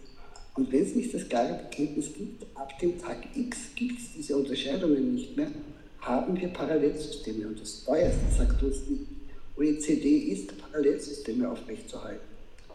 Und 0.56 0.72
wenn 0.72 0.82
es 0.82 0.94
nicht 0.94 1.14
das 1.14 1.28
klare 1.28 1.60
Bekenntnis 1.64 2.12
gibt, 2.14 2.44
ab 2.54 2.78
dem 2.80 3.00
Tag 3.00 3.18
X 3.34 3.74
gibt 3.74 3.98
es 3.98 4.12
diese 4.16 4.36
Unterscheidungen 4.36 5.14
nicht 5.14 5.36
mehr, 5.36 5.50
haben 6.06 6.40
wir 6.40 6.48
Parallelsysteme. 6.48 7.48
Und 7.48 7.60
das 7.60 7.84
teuerste, 7.84 8.20
sagt 8.36 8.62
uns 8.62 8.84
die 8.86 9.06
OECD, 9.56 10.32
ist, 10.32 10.56
Parallelsysteme 10.58 11.50
aufrechtzuerhalten. 11.50 12.24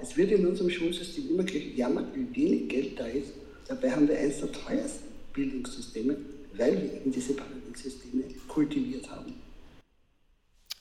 Es 0.02 0.18
wird 0.18 0.32
in 0.32 0.46
unserem 0.48 0.70
Schulsystem 0.70 1.30
immer 1.30 1.44
gejammert, 1.44 2.08
wie 2.16 2.36
wenig 2.36 2.70
Geld 2.70 3.00
da 3.00 3.06
ist. 3.06 3.34
Dabei 3.68 3.92
haben 3.92 4.08
wir 4.08 4.18
eines 4.18 4.40
der 4.40 4.52
teuersten 4.52 5.08
Bildungssysteme, 5.34 6.18
weil 6.56 6.82
wir 6.82 6.94
eben 6.94 7.12
diese 7.12 7.34
Parallelsysteme 7.34 8.24
kultiviert 8.48 9.10
haben. 9.10 9.34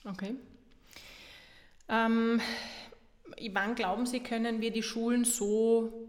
Okay. 0.04 0.34
Ähm, 1.88 2.40
wann 3.52 3.74
glauben 3.74 4.06
Sie, 4.06 4.20
können 4.20 4.60
wir 4.60 4.70
die 4.70 4.82
Schulen 4.82 5.24
so 5.24 6.08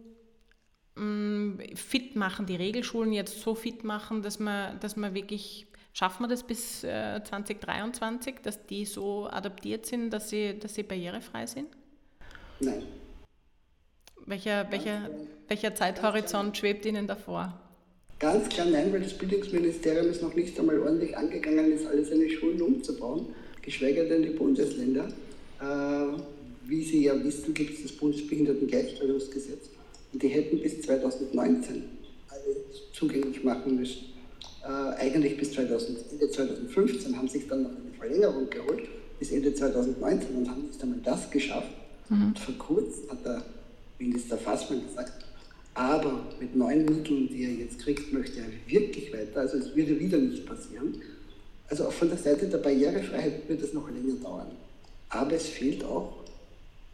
ähm, 0.97 1.59
fit 1.75 2.15
machen, 2.15 2.45
die 2.45 2.55
Regelschulen 2.55 3.11
jetzt 3.11 3.41
so 3.41 3.55
fit 3.55 3.83
machen, 3.83 4.21
dass 4.21 4.39
man, 4.39 4.79
dass 4.79 4.95
man 4.95 5.13
wirklich 5.13 5.67
Schaffen 5.93 6.23
wir 6.23 6.29
das 6.29 6.43
bis 6.43 6.83
äh, 6.83 7.21
2023, 7.23 8.35
dass 8.41 8.65
die 8.65 8.85
so 8.85 9.27
adaptiert 9.29 9.85
sind, 9.85 10.09
dass 10.11 10.29
sie, 10.29 10.57
dass 10.57 10.73
sie 10.73 10.83
barrierefrei 10.83 11.45
sind? 11.45 11.67
Nein. 12.61 12.83
Welcher, 14.25 14.71
welcher, 14.71 15.09
welcher 15.47 15.75
Zeithorizont 15.75 16.55
schwebt 16.55 16.85
Ihnen 16.85 17.07
davor? 17.07 17.59
Ganz 18.19 18.47
klar 18.49 18.67
nein, 18.67 18.93
weil 18.93 19.01
das 19.01 19.17
Bildungsministerium 19.17 20.07
ist 20.09 20.21
noch 20.21 20.35
nicht 20.35 20.57
einmal 20.59 20.79
ordentlich 20.79 21.17
angegangen, 21.17 21.73
ist 21.73 21.87
alle 21.87 22.05
seine 22.05 22.29
Schulen 22.29 22.61
umzubauen, 22.61 23.25
geschweige 23.61 24.07
denn 24.07 24.21
die 24.21 24.29
Bundesländer. 24.29 25.07
Äh, 25.59 26.21
wie 26.63 26.83
Sie 26.83 27.03
ja 27.03 27.21
wissen, 27.21 27.53
gibt 27.53 27.73
es 27.73 27.83
das 27.83 27.91
Bundesbehindertengleichstellungsgesetz 27.93 29.69
und 30.13 30.21
die 30.21 30.29
hätten 30.29 30.61
bis 30.61 30.81
2019 30.83 31.83
alle 32.29 32.55
zugänglich 32.93 33.43
machen 33.43 33.75
müssen 33.75 34.11
äh, 34.63 34.95
eigentlich 34.99 35.37
bis 35.37 35.53
2000, 35.53 35.99
Ende 36.11 36.29
2015, 36.29 37.17
haben 37.17 37.27
sich 37.27 37.47
dann 37.47 37.63
noch 37.63 37.69
eine 37.69 37.93
Verlängerung 37.97 38.49
geholt 38.49 38.87
bis 39.19 39.31
Ende 39.31 39.53
2019 39.53 40.35
und 40.35 40.49
haben 40.49 40.67
nicht 40.67 40.81
einmal 40.81 40.99
das 41.03 41.29
geschafft. 41.29 41.69
Mhm. 42.09 42.27
Und 42.27 42.39
vor 42.39 42.55
kurzem 42.57 43.09
hat 43.09 43.25
der 43.25 43.43
Minister 43.99 44.37
Fassmann 44.37 44.83
gesagt, 44.85 45.13
aber 45.73 46.25
mit 46.39 46.55
neuen 46.55 46.85
Mitteln, 46.85 47.29
die 47.29 47.43
er 47.43 47.51
jetzt 47.51 47.79
kriegt, 47.79 48.11
möchte 48.11 48.39
er 48.39 48.47
wirklich 48.67 49.13
weiter. 49.13 49.41
Also 49.41 49.57
es 49.57 49.75
würde 49.75 49.99
wieder 49.99 50.17
nicht 50.17 50.45
passieren. 50.45 50.95
Also 51.69 51.85
auch 51.85 51.91
von 51.91 52.09
der 52.09 52.17
Seite 52.17 52.47
der 52.47 52.57
Barrierefreiheit 52.57 53.47
wird 53.47 53.61
es 53.61 53.73
noch 53.73 53.89
länger 53.89 54.15
dauern. 54.21 54.51
Aber 55.09 55.33
es 55.33 55.47
fehlt 55.47 55.83
auch 55.83 56.17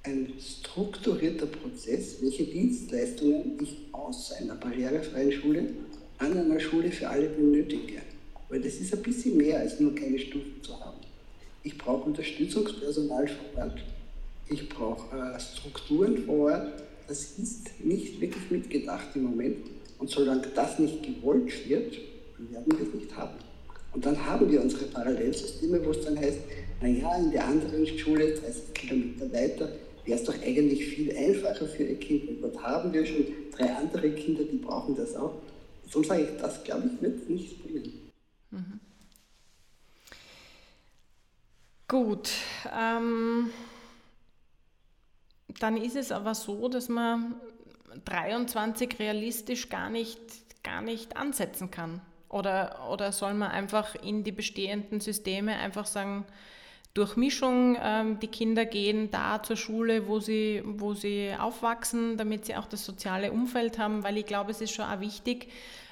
ein 0.04 0.34
strukturierter 0.40 1.48
Prozess, 1.48 2.18
welche 2.22 2.44
Dienstleistungen 2.44 3.58
ich 3.62 3.78
aus 3.92 4.32
einer 4.34 4.56
barrierefreien 4.56 5.32
Schule 5.32 5.70
an 6.18 6.38
einer 6.38 6.60
Schule 6.60 6.92
für 6.92 7.08
alle 7.08 7.28
benötige. 7.28 8.02
Weil 8.50 8.62
das 8.62 8.76
ist 8.76 8.94
ein 8.94 9.02
bisschen 9.02 9.38
mehr 9.38 9.60
als 9.60 9.80
nur 9.80 9.94
keine 9.94 10.18
Stufen 10.18 10.62
zu 10.62 10.80
haben. 10.80 10.98
Ich 11.64 11.78
brauche 11.78 12.04
Unterstützungspersonal 12.06 13.28
vor 13.28 13.64
Ort. 13.64 13.80
Ich 14.50 14.70
brauche 14.70 15.16
äh, 15.18 15.40
Strukturen 15.40 16.26
vor 16.26 16.52
Ort. 16.52 16.84
Das 17.08 17.38
ist 17.38 17.84
nicht 17.84 18.22
wirklich 18.22 18.50
mitgedacht 18.50 19.08
im 19.16 19.24
Moment. 19.24 19.58
Und 20.00 20.10
solange 20.10 20.48
das 20.56 20.80
nicht 20.80 21.04
gewollt 21.04 21.68
wird, 21.68 21.98
werden 22.38 22.72
wir 22.78 22.88
es 22.88 22.94
nicht 22.94 23.16
haben. 23.16 23.38
Und 23.94 24.06
dann 24.06 24.26
haben 24.26 24.50
wir 24.52 24.62
unsere 24.62 24.86
Parallelsysteme, 24.86 25.84
wo 25.86 25.92
es 25.92 26.06
dann 26.06 26.18
heißt, 26.18 26.40
naja, 26.82 27.16
in 27.18 27.32
der 27.32 27.46
anderen 27.46 27.88
Schule, 27.88 28.34
30 28.34 28.74
Kilometer 28.74 29.34
weiter, 29.34 29.70
wäre 30.06 30.20
es 30.20 30.24
doch 30.24 30.36
eigentlich 30.42 30.86
viel 30.86 31.16
einfacher 31.16 31.66
für 31.66 31.84
ihr 31.84 32.00
Kind. 32.00 32.30
Und 32.30 32.42
dort 32.42 32.62
haben 32.62 32.94
wir 32.94 33.06
schon 33.06 33.26
drei 33.58 33.74
andere 33.74 34.12
Kinder, 34.12 34.44
die 34.44 34.58
brauchen 34.58 34.96
das 34.96 35.16
auch. 35.16 35.34
So 35.88 36.04
sage 36.04 36.24
ich, 36.24 36.42
das 36.42 36.64
glaube 36.64 36.90
ich 36.94 37.02
wird 37.02 37.30
nicht 37.30 37.64
bringen. 37.64 38.12
Mhm. 38.52 38.80
Gut. 41.88 42.30
Ähm, 42.78 43.50
dann 45.60 45.78
ist 45.78 45.96
es 45.96 46.12
aber 46.12 46.36
so, 46.36 46.68
dass 46.68 46.90
man 46.90 47.36
23 48.06 49.00
realistisch 49.00 49.70
gar 49.70 49.90
nicht, 49.90 50.20
gar 50.64 50.82
nicht 50.82 51.16
ansetzen 51.16 51.72
kann. 51.72 52.02
Oder, 52.30 52.90
oder 52.92 53.14
soll 53.14 53.34
man 53.34 53.52
einfach 53.52 53.96
in 53.96 54.24
die 54.24 54.34
bestehenden 54.34 55.00
Systeme 55.00 55.56
einfach 55.56 55.86
sagen, 55.86 56.26
durch 56.98 57.16
Mischung, 57.16 57.78
ähm, 57.82 58.20
die 58.20 58.28
Kinder 58.28 58.66
gehen 58.66 59.12
da 59.12 59.44
zur 59.44 59.56
Schule, 59.56 60.08
wo 60.08 60.20
sie, 60.20 60.64
wo 60.66 60.94
sie 60.94 61.32
aufwachsen, 61.38 62.18
damit 62.18 62.46
sie 62.46 62.56
auch 62.56 62.66
das 62.66 62.84
soziale 62.84 63.32
Umfeld 63.32 63.78
haben, 63.78 64.04
weil 64.04 64.18
ich 64.18 64.26
glaube, 64.26 64.52
es 64.52 64.62
ist 64.62 64.72
schon 64.72 64.86
auch 64.86 65.00
wichtig, 65.00 65.48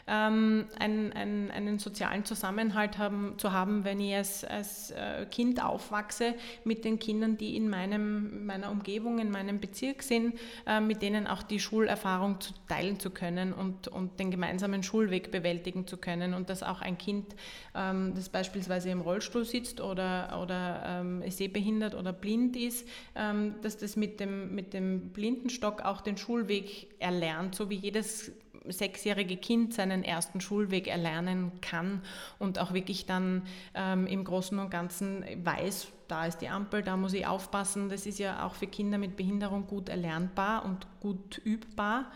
ähm, 0.08 0.66
einen, 0.80 1.14
einen, 1.14 1.52
einen 1.52 1.80
sozialen 1.80 2.26
Zusammenhalt 2.26 2.98
haben, 2.98 3.34
zu 3.38 3.52
haben, 3.52 3.84
wenn 3.84 4.00
ich 4.00 4.16
als, 4.16 4.44
als 4.44 4.92
äh, 4.92 5.26
Kind 5.32 5.64
aufwachse 5.64 6.36
mit 6.64 6.86
den 6.86 7.00
Kindern, 7.00 7.38
die 7.38 7.56
in 7.56 7.70
meinem, 7.70 8.46
meiner 8.46 8.72
Umgebung, 8.72 9.20
in 9.20 9.32
meinem 9.32 9.60
Bezirk 9.60 10.04
sind, 10.04 10.36
äh, 10.68 10.80
mit 10.80 11.02
denen 11.02 11.26
auch 11.26 11.42
die 11.42 11.60
Schulerfahrung 11.60 12.40
zu 12.40 12.54
teilen 12.68 13.00
zu 13.00 13.10
können 13.10 13.52
und, 13.52 13.88
und 13.88 14.20
den 14.20 14.30
gemeinsamen 14.30 14.84
Schulweg 14.84 15.32
bewältigen 15.32 15.88
zu 15.88 15.98
können 15.98 16.34
und 16.34 16.50
dass 16.50 16.62
auch 16.62 16.82
ein 16.82 16.98
Kind, 16.98 17.36
ähm, 17.74 18.14
das 18.16 18.30
beispielsweise 18.30 18.90
im 18.90 19.02
Rollstuhl 19.02 19.46
sitzt 19.46 19.82
oder, 19.82 20.40
oder 20.42 20.84
ähm, 20.86 21.24
sehbehindert 21.30 21.96
oder 21.96 22.14
blind 22.14 22.56
ist, 22.56 22.88
ähm, 23.16 23.56
dass 23.64 23.78
das 23.78 23.96
mit 23.96 24.20
dem, 24.20 24.54
mit 24.54 24.74
dem 24.74 25.10
Blindenstock 25.10 25.84
auch 25.84 26.02
den 26.02 26.18
Schulweg 26.18 26.90
erlernt, 27.00 27.56
so 27.56 27.70
wie 27.70 27.76
jedes 27.76 28.32
sechsjährige 28.70 29.38
Kind 29.38 29.74
seinen 29.74 30.04
ersten 30.04 30.42
Schulweg 30.42 30.88
erlernen 30.88 31.52
kann 31.62 32.02
und 32.40 32.60
auch 32.60 32.74
wirklich 32.74 33.06
dann 33.06 33.44
ähm, 33.74 34.08
im 34.08 34.24
Großen 34.24 34.58
und 34.60 34.70
Ganzen 34.70 35.24
weiß, 35.44 35.88
da 36.08 36.26
ist 36.26 36.40
die 36.40 36.50
Ampel, 36.50 36.84
da 36.84 36.98
muss 36.98 37.14
ich 37.14 37.26
aufpassen. 37.26 37.90
Das 37.90 38.06
ist 38.06 38.20
ja 38.20 38.46
auch 38.46 38.56
für 38.56 38.68
Kinder 38.68 38.98
mit 38.98 39.16
Behinderung 39.16 39.68
gut 39.68 39.90
erlernbar 39.90 40.66
und 40.66 40.88
gut 41.00 41.42
übbar. 41.44 42.12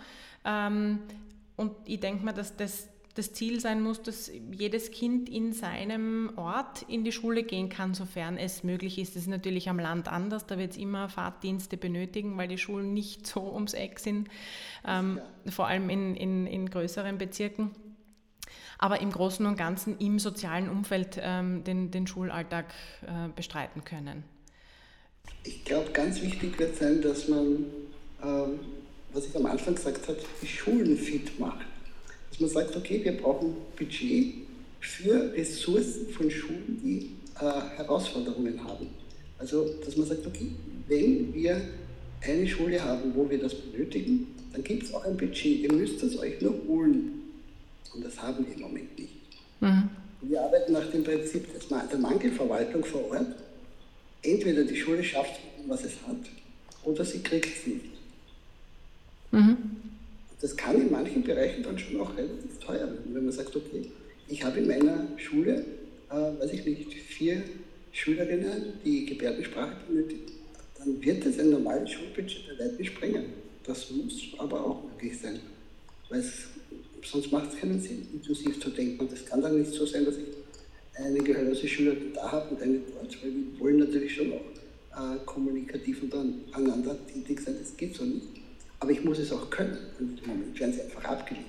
Ähm, 0.46 1.00
und 1.56 1.74
ich 1.86 2.00
denke 2.00 2.24
mir, 2.24 2.34
dass 2.34 2.56
das 2.56 2.88
das 3.20 3.34
Ziel 3.34 3.60
sein 3.60 3.82
muss, 3.82 4.02
dass 4.02 4.32
jedes 4.52 4.92
Kind 4.92 5.30
in 5.30 5.54
seinem 5.54 6.32
Ort 6.38 6.84
in 6.84 7.04
die 7.04 7.12
Schule 7.12 7.44
gehen 7.44 7.70
kann, 7.70 7.94
sofern 7.94 8.38
es 8.38 8.64
möglich 8.64 8.98
ist. 8.98 9.16
Das 9.16 9.24
ist 9.24 9.30
natürlich 9.30 9.70
am 9.70 9.78
Land 9.78 10.08
anders, 10.08 10.48
da 10.48 10.58
wird 10.58 10.72
es 10.72 10.78
immer 10.78 11.10
Fahrtdienste 11.10 11.78
benötigen, 11.78 12.38
weil 12.38 12.48
die 12.48 12.58
Schulen 12.58 12.94
nicht 12.94 13.28
so 13.28 13.54
ums 13.54 13.74
Eck 13.74 14.00
sind, 14.00 14.30
ähm, 14.88 15.20
vor 15.50 15.68
allem 15.68 15.90
in, 15.90 16.16
in, 16.16 16.48
in 16.48 16.70
größeren 16.70 17.18
Bezirken 17.18 17.72
aber 18.82 19.02
im 19.02 19.12
Großen 19.12 19.46
und 19.46 19.58
Ganzen 19.58 20.00
im 20.00 20.20
sozialen 20.20 20.70
Umfeld 20.70 21.20
ähm, 21.22 21.66
den, 21.66 21.92
den 21.92 22.08
Schulalltag 22.08 22.74
äh, 23.02 23.28
bestreiten 23.36 23.84
können. 23.84 24.24
Ich 25.44 25.66
glaube, 25.66 25.92
ganz 25.92 26.22
wichtig 26.22 26.58
wird 26.58 26.78
sein, 26.78 27.02
dass 27.02 27.28
man, 27.28 27.66
ähm, 28.24 28.60
was 29.12 29.26
ich 29.26 29.36
am 29.36 29.46
Anfang 29.46 29.76
gesagt 29.76 30.08
habe, 30.08 30.18
die 30.42 30.48
Schulen 30.48 30.98
fit 30.98 31.38
macht. 31.40 31.66
Dass 32.30 32.40
man 32.40 32.50
sagt, 32.50 32.76
okay, 32.76 33.02
wir 33.04 33.18
brauchen 33.18 33.56
Budget 33.78 34.34
für 34.80 35.34
Ressourcen 35.34 36.10
von 36.10 36.30
Schulen, 36.30 36.80
die 36.84 37.12
äh, 37.40 37.78
Herausforderungen 37.78 38.64
haben. 38.64 38.88
Also, 39.38 39.70
dass 39.86 39.96
man 39.98 40.08
sagt, 40.08 40.26
okay, 40.26 40.52
wenn 40.88 41.34
wir 41.34 41.62
eine 42.22 42.48
Schule 42.48 42.84
haben, 42.84 43.14
wo 43.16 43.30
wir 43.30 43.40
das 43.40 43.56
benötigen, 43.56 44.28
dann 44.52 44.64
gibt 44.64 44.84
es 44.84 44.94
auch 44.94 45.06
ein 45.06 45.16
Budget. 45.16 45.60
Ihr 45.62 45.72
müsst 45.72 46.02
es 46.04 46.18
euch 46.18 46.42
nur 46.42 46.56
holen. 46.68 47.12
Und 47.94 48.04
das 48.04 48.22
haben 48.22 48.46
wir 48.46 48.54
im 48.54 48.62
Moment 48.62 48.98
nicht. 49.00 49.14
Mhm. 49.62 49.90
Wir 50.22 50.42
arbeiten 50.42 50.74
nach 50.74 50.86
dem 50.92 51.04
Prinzip 51.04 51.46
der 51.70 51.98
Mangelverwaltung 51.98 52.84
vor 52.84 53.10
Ort. 53.12 53.36
Entweder 54.22 54.64
die 54.64 54.76
Schule 54.76 55.04
schafft, 55.04 55.40
was 55.68 55.84
es 55.86 55.94
hat, 56.06 56.18
oder 56.84 57.06
sie 57.06 57.20
kriegt 57.20 57.46
es 57.46 57.68
nicht. 57.68 57.86
Mhm. 59.32 59.58
Das 60.42 60.56
kann 60.56 60.80
in 60.80 60.92
manchen 60.92 61.24
Bereichen 61.24 61.64
dann 61.64 61.78
schon 61.78 62.00
auch 62.00 62.16
relativ 62.16 62.60
teuer 62.60 62.88
werden, 62.88 63.14
wenn 63.14 63.26
man 63.26 63.34
sagt, 63.34 63.56
okay, 63.56 63.92
ich 64.28 64.44
habe 64.44 64.60
in 64.60 64.68
meiner 64.68 65.08
Schule, 65.18 65.66
äh, 66.10 66.14
weiß 66.14 66.54
ich 66.54 66.66
nicht, 66.66 66.94
vier 66.94 67.44
Schülerinnen, 67.92 68.74
die 68.86 69.06
Gebärdensprache 69.06 69.76
benötigen, 69.88 70.32
dann 70.78 71.02
wird 71.04 71.26
es 71.26 71.40
ein 71.40 71.50
normales 71.50 71.92
Schulbudget 71.92 72.58
weitem 72.58 72.86
sprengen. 72.86 73.26
Das 73.64 73.92
muss 73.92 74.14
aber 74.38 74.66
auch 74.66 74.84
möglich 74.84 75.20
sein. 75.20 75.40
Weil 76.10 76.24
sonst 77.04 77.32
macht 77.32 77.54
es 77.54 77.60
keinen 77.60 77.82
Sinn, 77.82 78.08
inklusiv 78.14 78.60
zu 78.62 78.70
denken. 78.70 79.00
Und 79.02 79.12
es 79.12 79.26
kann 79.26 79.42
dann 79.42 79.60
nicht 79.60 79.72
so 79.72 79.86
sein, 79.86 80.06
dass 80.06 80.16
ich 80.16 80.26
eine 80.96 81.20
gehörlose 81.20 81.68
Schülerin 81.68 82.14
da 82.14 82.32
habe 82.32 82.56
und 82.56 82.62
eine 82.62 82.80
dort, 82.80 83.24
weil 83.24 83.32
wir 83.32 83.60
wollen 83.60 83.80
natürlich 83.80 84.16
schon 84.16 84.34
auch 84.34 85.16
äh, 85.16 85.18
kommunikativ 85.26 86.04
untereinander 86.04 86.98
tätig 87.08 87.42
sein. 87.42 87.56
Das 87.60 87.76
geht 87.76 87.96
so 87.96 88.06
nicht. 88.06 88.39
Aber 88.80 88.92
ich 88.92 89.04
muss 89.04 89.20
es 89.20 89.32
auch 89.32 89.50
können. 89.50 89.78
Und 90.00 90.22
im 90.22 90.28
Moment 90.28 90.60
werden 90.60 90.74
sie 90.74 90.82
einfach 90.82 91.04
abgelehnt. 91.06 91.46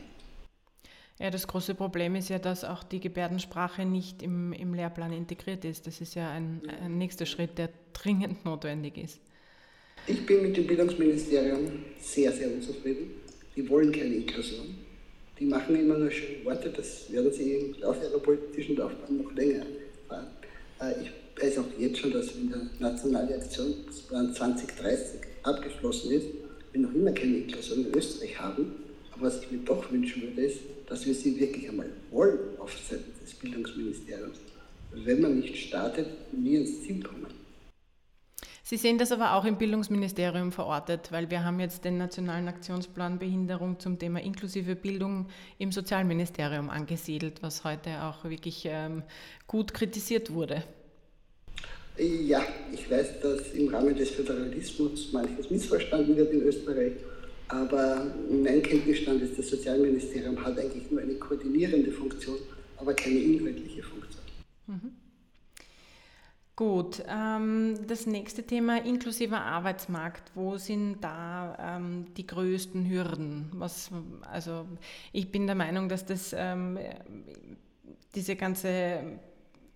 Ja, 1.19 1.31
das 1.31 1.47
große 1.47 1.75
Problem 1.75 2.15
ist 2.15 2.31
ja, 2.31 2.39
dass 2.39 2.65
auch 2.65 2.83
die 2.83 2.99
Gebärdensprache 2.99 3.85
nicht 3.85 4.23
im, 4.23 4.53
im 4.53 4.73
Lehrplan 4.73 5.13
integriert 5.13 5.65
ist. 5.65 5.87
Das 5.87 6.01
ist 6.01 6.15
ja 6.15 6.31
ein, 6.31 6.63
ein 6.83 6.97
nächster 6.97 7.27
Schritt, 7.27 7.59
der 7.59 7.69
dringend 7.93 8.45
notwendig 8.45 8.97
ist. 8.97 9.21
Ich 10.07 10.25
bin 10.25 10.43
mit 10.43 10.57
dem 10.57 10.67
Bildungsministerium 10.67 11.85
sehr, 12.01 12.33
sehr 12.33 12.51
unzufrieden. 12.53 13.11
Die 13.55 13.69
wollen 13.69 13.93
keine 13.93 14.15
Inklusion 14.15 14.75
die 15.41 15.47
machen 15.47 15.75
immer 15.75 15.97
nur 15.97 16.11
schöne 16.11 16.45
Worte, 16.45 16.69
das 16.69 17.11
werden 17.11 17.33
sie 17.33 17.55
im 17.55 17.81
Laufe 17.81 18.05
ihrer 18.05 18.19
politischen 18.19 18.77
Laufbahn 18.77 19.23
noch 19.23 19.33
länger 19.33 19.65
fahren. 20.07 20.27
Äh, 20.81 20.93
ich 21.03 21.43
weiß 21.43 21.59
auch 21.59 21.65
jetzt 21.79 21.99
schon, 21.99 22.13
dass 22.13 22.37
wenn 22.37 22.51
der 22.51 22.61
nationale 22.79 23.37
Aktionsplan 23.37 24.35
2030 24.35 25.21
abgeschlossen 25.43 26.13
ist, 26.13 26.27
wir 26.73 26.81
noch 26.81 26.95
immer 26.95 27.13
keine 27.13 27.39
Inklusion 27.39 27.87
in 27.87 27.95
Österreich 27.95 28.39
haben. 28.39 28.73
Aber 29.13 29.27
was 29.27 29.43
ich 29.43 29.51
mir 29.51 29.59
doch 29.59 29.91
wünschen 29.91 30.23
würde, 30.23 30.43
ist, 30.43 30.61
dass 30.87 31.07
wir 31.07 31.15
sie 31.15 31.39
wirklich 31.39 31.69
einmal 31.69 31.91
wollen 32.11 32.39
auf 32.59 32.77
Seiten 32.79 33.13
des 33.23 33.35
Bildungsministeriums. 33.35 34.39
Wenn 34.93 35.21
man 35.21 35.39
nicht 35.39 35.57
startet, 35.57 36.09
nie 36.33 36.57
ins 36.57 36.83
Ziel 36.83 37.03
kommen. 37.03 37.27
Sie 38.71 38.77
sehen 38.77 38.99
das 38.99 39.11
aber 39.11 39.35
auch 39.35 39.45
im 39.45 39.57
Bildungsministerium 39.57 40.53
verortet, 40.53 41.11
weil 41.11 41.29
wir 41.29 41.45
haben 41.45 41.59
jetzt 41.59 41.85
den 41.85 41.99
Nationalen 41.99 42.47
Aktionsplan 42.47 43.19
Behinderung 43.19 43.81
zum 43.81 43.99
Thema 43.99 44.21
inklusive 44.21 44.77
Bildung 44.77 45.27
im 45.59 45.73
Sozialministerium 45.73 46.71
angesiedelt, 46.71 47.43
was 47.43 47.65
heute 47.65 48.05
auch 48.05 48.23
wirklich 48.23 48.67
ähm, 48.67 49.03
gut 49.49 49.75
kritisiert 49.75 50.33
wurde. 50.33 50.63
Ja, 52.01 52.43
ich 52.73 52.91
weiß, 52.91 53.21
dass 53.21 53.53
im 53.53 53.69
Rahmen 53.69 53.95
des 53.95 54.11
Föderalismus 54.11 55.13
manches 55.13 55.51
missverstanden 55.51 56.17
wird 56.17 56.33
in 56.33 56.43
Österreich, 56.43 56.93
aber 57.49 58.07
mein 58.31 58.63
Kenntnisstand 58.63 59.21
ist, 59.23 59.39
das 59.39 59.51
Sozialministerium 59.51 60.43
hat 60.43 60.59
eigentlich 60.59 60.91
nur 60.91 61.03
eine 61.03 61.15
koordinierende 61.15 61.93
Funktion, 61.93 62.39
aber 62.79 62.95
keine 62.95 63.19
inhaltliche 63.19 63.83
Funktion. 63.83 64.23
Mhm. 64.67 64.93
Gut, 66.57 67.03
ähm, 67.07 67.75
das 67.87 68.07
nächste 68.07 68.45
Thema 68.45 68.83
inklusiver 68.83 69.41
Arbeitsmarkt. 69.43 70.31
Wo 70.35 70.57
sind 70.57 71.01
da 71.03 71.77
ähm, 71.77 72.07
die 72.17 72.27
größten 72.27 72.89
Hürden? 72.89 73.51
Was, 73.53 73.91
also 74.31 74.67
ich 75.13 75.31
bin 75.31 75.47
der 75.47 75.57
Meinung, 75.57 75.91
dass 75.91 76.07
das 76.07 76.35
ähm, 76.37 76.79
diese 78.15 78.37
ganze 78.37 79.21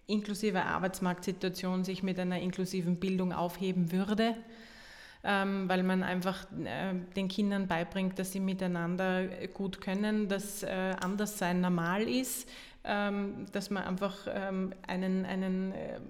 inklusive 0.07 0.63
Arbeitsmarktsituation 0.65 1.85
sich 1.85 2.03
mit 2.03 2.19
einer 2.19 2.41
inklusiven 2.41 2.97
Bildung 2.97 3.33
aufheben 3.33 3.93
würde, 3.93 4.37
ähm, 5.23 5.69
weil 5.69 5.83
man 5.83 6.03
einfach 6.03 6.47
äh, 6.65 6.95
den 7.17 7.29
Kindern 7.29 7.67
beibringt, 7.67 8.19
dass 8.19 8.33
sie 8.33 8.41
miteinander 8.41 9.27
gut 9.55 9.81
können, 9.81 10.29
dass 10.29 10.63
äh, 10.63 10.95
Anderssein 11.01 11.61
normal 11.61 12.09
ist, 12.09 12.49
ähm, 12.85 13.47
dass 13.53 13.71
man 13.71 13.85
einfach 13.85 14.27
ähm, 14.29 14.75
einen, 14.87 15.25
einen 15.25 15.73
äh, 15.73 16.01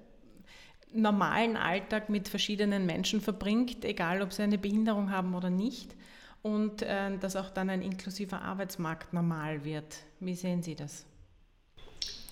normalen 0.93 1.57
Alltag 1.57 2.09
mit 2.09 2.29
verschiedenen 2.29 2.87
Menschen 2.87 3.21
verbringt, 3.21 3.85
egal 3.85 4.23
ob 4.23 4.33
sie 4.33 4.43
eine 4.43 4.59
Behinderung 4.59 5.11
haben 5.11 5.35
oder 5.35 5.51
nicht. 5.51 5.95
Und 6.43 6.83
dass 6.83 7.37
auch 7.37 7.49
dann 7.49 7.71
ein 7.71 7.81
inklusiver 7.81 8.43
Arbeitsmarkt 8.43 9.15
normal 9.15 9.65
wird. 9.65 10.05
Wie 10.21 10.35
sehen 10.35 10.63
Sie 10.63 10.75
das? 10.75 11.07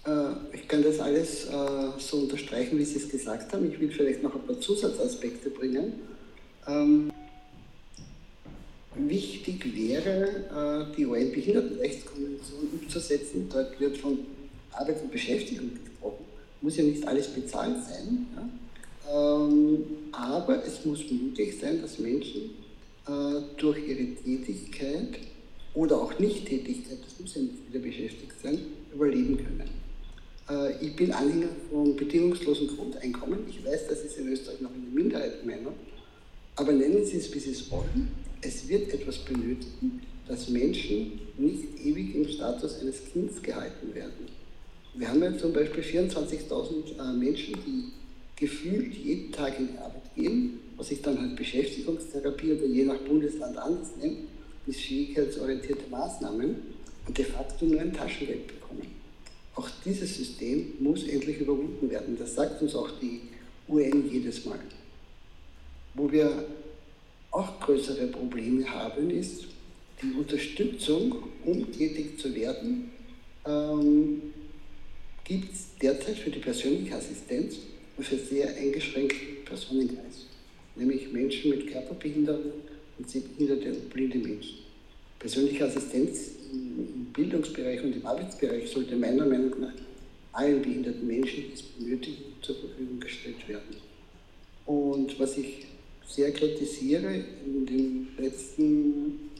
Äh, 0.05 0.57
ich 0.57 0.67
kann 0.67 0.83
das 0.83 0.99
alles 0.99 1.47
äh, 1.47 1.51
so 1.99 2.19
unterstreichen, 2.19 2.79
wie 2.79 2.85
Sie 2.85 2.99
es 2.99 3.09
gesagt 3.09 3.53
haben. 3.53 3.71
Ich 3.71 3.79
will 3.79 3.91
vielleicht 3.91 4.23
noch 4.23 4.35
ein 4.35 4.43
paar 4.43 4.61
Zusatzaspekte 4.61 5.51
bringen. 5.51 5.93
Ähm, 6.67 7.13
wichtig 8.97 9.65
wäre, 9.77 10.89
äh, 10.91 10.97
die 10.97 11.07
UN-Behindertenrechtskonvention 11.07 12.69
umzusetzen. 12.81 13.49
Dort 13.53 13.79
wird 13.79 13.99
von 13.99 14.19
Arbeit 14.73 15.03
und 15.03 15.13
Beschäftigung 15.13 15.71
gesprochen 15.71 16.25
muss 16.61 16.77
ja 16.77 16.85
nicht 16.85 17.05
alles 17.09 17.27
bezahlt 17.27 17.75
sein, 17.83 18.25
ähm, 19.13 19.85
aber 20.13 20.65
es 20.65 20.85
muss 20.85 21.01
möglich 21.11 21.59
sein, 21.61 21.83
dass 21.83 21.99
Menschen 21.99 22.51
durch 23.57 23.79
ihre 23.89 24.15
Tätigkeit 24.15 25.19
oder 25.75 26.01
auch 26.01 26.17
Nicht-Tätigkeit, 26.21 26.99
das 27.05 27.19
muss 27.19 27.35
ja 27.35 27.43
nicht 27.43 27.69
wieder 27.69 27.81
beschäftigt 27.81 28.35
sein, 28.41 28.61
überleben 28.95 29.39
können. 29.39 29.52
Ich 30.83 30.97
bin 30.97 31.13
Anhänger 31.13 31.47
von 31.71 31.95
bedingungslosen 31.95 32.67
Grundeinkommen. 32.67 33.39
Ich 33.49 33.65
weiß, 33.65 33.87
das 33.87 34.01
ist 34.01 34.19
in 34.19 34.27
Österreich 34.33 34.61
noch 34.61 34.75
eine 34.75 34.83
Minderheitenmeinung, 34.93 35.75
aber 36.57 36.73
nennen 36.73 37.05
Sie 37.05 37.19
es, 37.19 37.33
wie 37.33 37.39
Sie 37.39 37.53
es 37.53 37.71
wollen. 37.71 38.09
Es 38.41 38.69
wird 38.69 38.93
etwas 38.93 39.19
benötigen, 39.19 40.03
dass 40.27 40.49
Menschen 40.49 41.21
nicht 41.39 41.69
ewig 41.85 42.17
im 42.17 42.27
Status 42.27 42.81
eines 42.81 42.97
Kindes 43.13 43.41
gehalten 43.41 43.95
werden. 43.95 44.27
Wir 44.97 45.09
haben 45.09 45.23
ja 45.23 45.39
zum 45.39 45.53
Beispiel 45.53 45.85
24.000 45.85 46.99
äh, 46.99 47.13
Menschen, 47.13 47.55
die 47.65 47.93
gefühlt 48.35 48.93
jeden 48.93 49.31
Tag 49.31 49.61
in 49.61 49.69
die 49.69 49.79
Arbeit 49.79 50.15
gehen, 50.17 50.59
was 50.77 50.89
sich 50.89 51.01
dann 51.01 51.17
halt 51.21 51.37
Beschäftigungstherapie 51.37 52.55
oder 52.55 52.67
je 52.67 52.87
nach 52.87 52.99
Bundesland 52.99 53.57
anders 53.57 53.91
nennt, 54.01 54.19
bis 54.67 54.79
fähigkeitsorientierte 54.79 55.89
Maßnahmen 55.89 56.57
und 57.07 57.17
de 57.17 57.25
facto 57.25 57.67
nur 57.67 57.81
ein 57.81 57.93
Taschengeld 57.93 58.49
bekommen. 58.49 59.02
Auch 59.55 59.69
dieses 59.85 60.17
System 60.17 60.75
muss 60.81 61.07
endlich 61.07 61.41
überwunden 61.41 61.91
werden. 61.91 62.17
Das 62.19 62.35
sagt 62.35 62.63
uns 62.63 62.75
auch 62.75 62.91
die 63.01 63.21
UN 63.69 64.11
jedes 64.11 64.45
Mal. 64.45 64.59
Wo 65.95 66.11
wir 66.11 66.47
auch 67.31 67.61
größere 67.61 68.07
Probleme 68.07 68.69
haben, 68.69 69.11
ist 69.11 69.47
die 70.03 70.13
Unterstützung, 70.19 71.17
um 71.45 71.71
tätig 71.71 72.19
zu 72.19 72.35
werden, 72.35 72.91
ähm, 73.47 74.23
gibt 75.25 75.53
es 75.53 75.67
derzeit 75.81 76.17
für 76.17 76.31
die 76.31 76.41
persönliche 76.41 76.97
Assistenz 76.97 77.57
nur 77.97 78.05
für 78.05 78.17
sehr 78.17 78.55
eingeschränkten 78.57 79.45
Personenkreis, 79.45 80.27
nämlich 80.77 81.13
Menschen 81.13 81.51
mit 81.51 81.71
Körperbehinderung 81.71 82.53
und 82.99 83.09
sehbehinderte 83.09 83.73
und 83.73 83.91
blinde 83.91 84.19
Menschen. 84.19 84.59
Persönliche 85.19 85.67
Assistenz 85.67 86.33
im 86.53 87.07
Bildungsbereich 87.13 87.83
und 87.83 87.97
im 87.97 88.07
Arbeitsbereich 88.07 88.71
sollte 88.71 88.97
meiner 88.97 89.27
Meinung 89.27 89.61
nach 89.61 89.73
allen 90.33 90.63
behinderten 90.63 91.07
Menschen, 91.07 91.45
die 91.49 91.53
es 91.55 91.63
benötigen, 91.63 92.23
zur 92.41 92.57
Verfügung 92.57 93.01
gestellt 93.01 93.49
werden. 93.49 93.77
Und 94.67 95.19
was 95.19 95.37
ich 95.37 95.67
sehr 96.07 96.33
kritisiere 96.33 97.25
in 97.45 97.67
den 97.67 98.09
letzten 98.19 99.31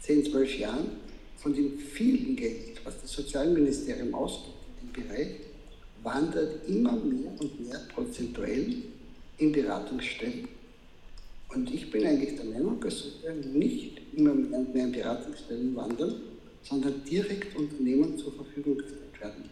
10, 0.00 0.26
12 0.26 0.58
Jahren, 0.58 0.86
von 1.36 1.54
dem 1.54 1.78
vielen 1.78 2.36
Geld, 2.36 2.80
was 2.84 3.00
das 3.02 3.12
Sozialministerium 3.12 4.14
ausgibt 4.14 4.54
in 4.80 4.92
dem 4.92 5.08
Bereich, 5.08 5.28
wandert 6.02 6.68
immer 6.68 6.92
mehr 6.92 7.32
und 7.38 7.60
mehr 7.60 7.80
prozentuell 7.92 8.76
in 9.38 9.52
Beratungsstellen. 9.52 10.48
Und 11.54 11.72
ich 11.72 11.90
bin 11.90 12.06
eigentlich 12.06 12.36
der 12.36 12.46
Meinung, 12.46 12.82
es 12.86 13.20
sollte 13.22 13.48
nicht 13.48 14.00
immer 14.14 14.34
mehr 14.34 14.84
in 14.84 14.92
Beratungsstellen 14.92 15.76
wandern, 15.76 16.14
sondern 16.62 17.04
direkt 17.04 17.56
Unternehmen 17.56 18.18
zur 18.18 18.32
Verfügung 18.32 18.78
gestellt 18.78 19.20
werden. 19.20 19.50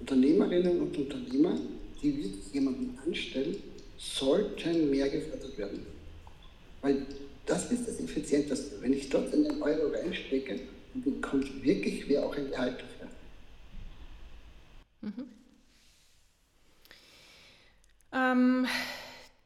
Unternehmerinnen 0.00 0.80
und 0.80 0.96
Unternehmer, 0.96 1.58
die 2.02 2.16
wirklich 2.16 2.52
jemanden 2.52 2.98
anstellen, 3.04 3.56
sollten 3.98 4.90
mehr 4.90 5.08
gefördert 5.08 5.56
werden. 5.56 5.86
Weil 6.82 7.06
das 7.46 7.70
ist 7.70 7.88
das 7.88 8.00
Effizienteste. 8.00 8.80
Wenn 8.80 8.92
ich 8.92 9.08
dort 9.08 9.32
einen 9.32 9.62
Euro 9.62 9.92
reinstecke, 9.92 10.60
dann 10.92 11.02
bekommt 11.02 11.64
wirklich 11.64 12.08
wer 12.08 12.26
auch 12.26 12.36
ein 12.36 12.50
Gehalt 12.50 12.76
dafür. 12.80 13.08
Mhm. 15.02 15.28
Ähm, 18.12 18.66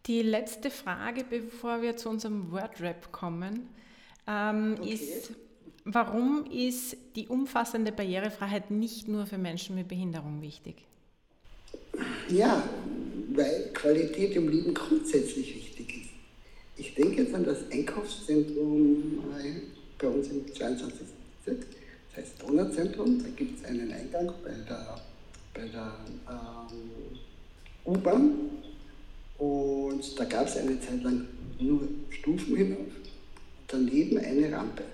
die 0.07 0.23
letzte 0.23 0.71
Frage, 0.71 1.25
bevor 1.29 1.83
wir 1.83 1.97
zu 1.97 2.09
unserem 2.09 2.51
Wordrap 2.51 3.13
kommen, 3.13 3.69
ähm, 4.27 4.77
okay. 4.79 4.95
ist, 4.95 5.33
warum 5.85 6.45
ist 6.51 6.97
die 7.17 7.29
umfassende 7.29 7.93
Barrierefreiheit 7.93 8.71
nicht 8.71 9.09
nur 9.09 9.27
für 9.27 9.39
Menschen 9.39 9.77
mit 9.77 9.89
Behinderung 9.89 10.43
wichtig? 10.43 10.77
Ja, 12.29 12.63
weil 13.33 13.71
Qualität 13.75 14.37
im 14.37 14.49
Leben 14.49 14.75
grundsätzlich 14.75 15.55
wichtig 15.55 16.03
ist. 16.03 16.11
Ich 16.77 16.95
denke 16.95 17.23
jetzt 17.23 17.35
an 17.35 17.45
das 17.45 17.59
Einkaufszentrum 17.71 19.23
äh, 19.39 19.61
bei 19.99 20.09
uns 20.09 20.29
im 20.29 20.47
22. 20.47 21.07
Bezirk, 21.45 21.67
das 22.09 22.25
heißt 22.25 22.43
Donauzentrum. 22.43 23.23
Da 23.23 23.29
gibt 23.37 23.59
es 23.59 23.65
einen 23.65 23.93
Eingang 23.93 24.33
bei 24.43 24.53
der, 24.69 25.01
bei 25.53 25.69
der 25.69 25.97
ähm, 26.29 27.19
U-Bahn 27.85 28.33
und 29.39 30.19
da 30.19 30.25
gab 30.25 30.47
es 30.47 30.57
eine 30.57 30.79
Zeit 30.81 31.03
lang 31.03 31.27
nur 31.59 31.81
Stufen 32.11 32.57
hinauf, 32.57 32.93
daneben 33.67 34.19
eine 34.19 34.53
Rampe, 34.53 34.85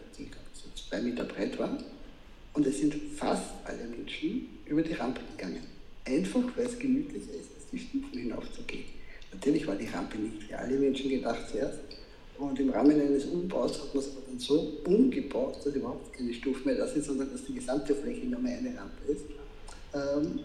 zwei 0.88 1.01
Meter 1.01 1.25
breit 1.25 1.59
war. 1.59 1.79
Und 2.55 2.66
es 2.66 2.79
sind 2.81 2.94
fast 3.16 3.53
alle 3.64 3.85
Menschen 3.85 4.49
über 4.64 4.83
die 4.83 4.94
Rampe 4.94 5.20
gegangen. 5.37 5.62
Einfach 6.05 6.42
weil 6.57 6.66
es 6.66 6.79
gemütlicher 6.79 7.33
ist, 7.33 7.51
die 7.72 7.79
Stufen 7.79 8.18
hinaufzugehen. 8.18 8.85
Natürlich 9.33 9.66
war 9.66 9.75
die 9.75 9.87
Rampe 9.87 10.18
nicht 10.18 10.44
für 10.44 10.59
alle 10.59 10.79
Menschen 10.79 11.11
gedacht 11.11 11.51
zuerst. 11.51 11.79
Und 12.38 12.59
im 12.61 12.70
Rahmen 12.70 13.01
eines 13.01 13.25
Umbaus 13.27 13.81
hat 13.81 13.94
man 13.94 14.05
es 14.05 14.11
dann 14.27 14.38
so 14.38 14.79
umgebaut, 14.85 15.59
dass 15.64 15.75
überhaupt 15.75 16.12
keine 16.12 16.33
Stufen 16.33 16.66
mehr 16.66 16.77
da 16.77 16.87
sind, 16.87 17.05
sondern 17.05 17.31
dass 17.33 17.44
die 17.44 17.55
gesamte 17.55 17.94
Fläche 17.94 18.27
nur 18.27 18.40
mehr 18.40 18.59
eine 18.59 18.77
Rampe 18.79 19.12
ist. 19.12 19.25
Ähm, 19.94 20.40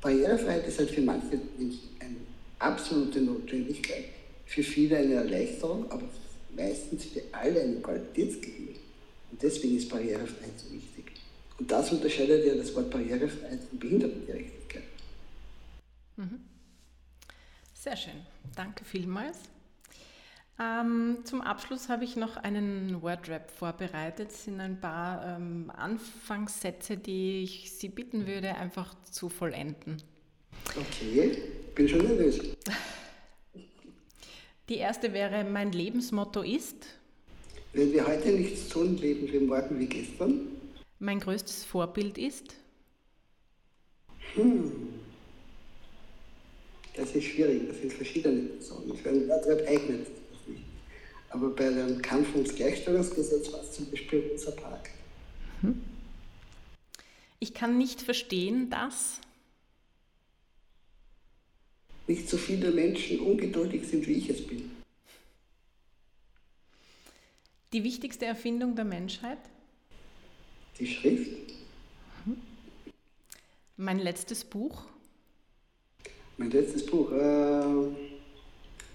Barrierefreiheit 0.00 0.66
ist 0.66 0.78
halt 0.78 0.90
für 0.90 1.02
manche 1.02 1.38
Menschen 1.58 1.80
ein 2.00 2.16
absolute 2.58 3.20
Notwendigkeit, 3.20 4.04
für 4.46 4.62
viele 4.62 4.96
eine 4.96 5.14
Erleichterung, 5.14 5.90
aber 5.90 6.04
meistens 6.56 7.04
für 7.04 7.22
alle 7.32 7.60
eine 7.60 7.76
Qualitätsgewinn. 7.76 8.87
Und 9.30 9.42
deswegen 9.42 9.76
ist 9.76 9.88
Barrierefreiheit 9.88 10.58
so 10.58 10.72
wichtig. 10.72 11.12
Und 11.58 11.70
das 11.70 11.90
unterscheidet 11.92 12.46
ja 12.46 12.54
das 12.54 12.74
Wort 12.74 12.90
Barrierefreiheit 12.90 13.60
von 13.64 13.78
Behindertengerechtigkeit. 13.78 14.84
Mhm. 16.16 16.40
Sehr 17.74 17.96
schön. 17.96 18.26
Danke 18.54 18.84
vielmals. 18.84 19.38
Ähm, 20.60 21.18
zum 21.24 21.40
Abschluss 21.40 21.88
habe 21.88 22.04
ich 22.04 22.16
noch 22.16 22.36
einen 22.36 23.00
Wordrap 23.00 23.50
vorbereitet. 23.50 24.32
Es 24.32 24.44
sind 24.44 24.60
ein 24.60 24.80
paar 24.80 25.36
ähm, 25.36 25.70
Anfangssätze, 25.76 26.96
die 26.96 27.44
ich 27.44 27.72
Sie 27.72 27.88
bitten 27.88 28.26
würde, 28.26 28.56
einfach 28.56 28.94
zu 29.04 29.28
vollenden. 29.28 30.02
Okay, 30.76 31.40
bin 31.74 31.88
schon 31.88 32.02
nervös. 32.02 32.40
Die 34.68 34.76
erste 34.76 35.12
wäre, 35.14 35.44
mein 35.44 35.72
Lebensmotto 35.72 36.42
ist? 36.42 36.97
Wenn 37.72 37.92
wir 37.92 38.06
heute 38.06 38.30
nichts 38.30 38.68
tun, 38.68 38.96
leben 38.96 39.30
wir 39.30 39.40
morgen 39.40 39.78
wie 39.78 39.86
gestern. 39.86 40.48
Mein 40.98 41.20
größtes 41.20 41.64
Vorbild 41.64 42.18
ist? 42.18 42.54
Hm. 44.34 44.72
Das 46.94 47.14
ist 47.14 47.24
schwierig, 47.24 47.68
das 47.68 47.78
sind 47.78 47.92
verschiedene 47.92 48.40
Personen. 48.40 48.96
Für 48.96 49.10
ein 49.10 49.28
Wordrap 49.28 49.60
eignet 49.68 50.06
sich 50.06 50.16
das 50.32 50.48
nicht. 50.48 50.64
Aber 51.30 51.50
bei 51.50 51.68
dem 51.70 52.02
Kampf 52.02 52.34
ums 52.34 52.54
Gleichstellungsgesetz 52.54 53.52
war 53.52 53.62
es 53.62 53.72
zum 53.72 53.90
Beispiel 53.90 54.30
unser 54.32 54.52
Park. 54.52 54.90
Hm. 55.60 55.80
Ich 57.38 57.54
kann 57.54 57.78
nicht 57.78 58.00
verstehen, 58.00 58.70
dass 58.70 59.20
nicht 62.08 62.28
so 62.28 62.38
viele 62.38 62.70
Menschen 62.70 63.20
ungeduldig 63.20 63.86
sind, 63.86 64.06
wie 64.08 64.14
ich 64.14 64.30
es 64.30 64.44
bin. 64.44 64.77
Die 67.72 67.84
wichtigste 67.84 68.24
Erfindung 68.24 68.76
der 68.76 68.86
Menschheit? 68.86 69.38
Die 70.78 70.86
Schrift. 70.86 71.52
Mhm. 72.24 72.40
Mein 73.76 73.98
letztes 73.98 74.42
Buch? 74.44 74.84
Mein 76.38 76.50
letztes 76.50 76.86
Buch. 76.86 77.12
Äh, 77.12 77.64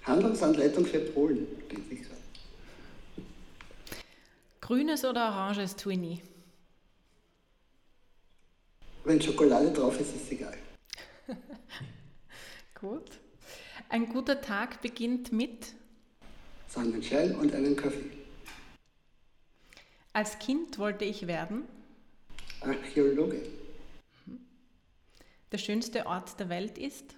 Handlungsanleitung 0.03 0.86
für 0.86 0.99
Polen, 0.99 1.45
denke 1.69 1.93
ich. 1.93 2.01
Grünes 4.59 5.05
oder 5.05 5.27
oranges 5.27 5.75
Twinny? 5.75 6.21
Wenn 9.03 9.21
Schokolade 9.21 9.71
drauf 9.71 9.99
ist, 9.99 10.15
ist 10.15 10.23
es 10.23 10.31
egal. 10.31 10.57
Gut. 12.79 13.12
Ein 13.89 14.09
guter 14.09 14.41
Tag 14.41 14.81
beginnt 14.81 15.31
mit 15.31 15.67
Sonnenschein 16.69 17.36
und 17.36 17.53
einem 17.53 17.75
Kaffee. 17.75 18.22
Als 20.13 20.38
Kind 20.38 20.78
wollte 20.78 21.06
ich 21.06 21.26
werden 21.26 21.63
Archäologe. 22.62 23.41
Der 25.52 25.58
schönste 25.58 26.06
Ort 26.06 26.39
der 26.39 26.49
Welt 26.49 26.78
ist 26.78 27.15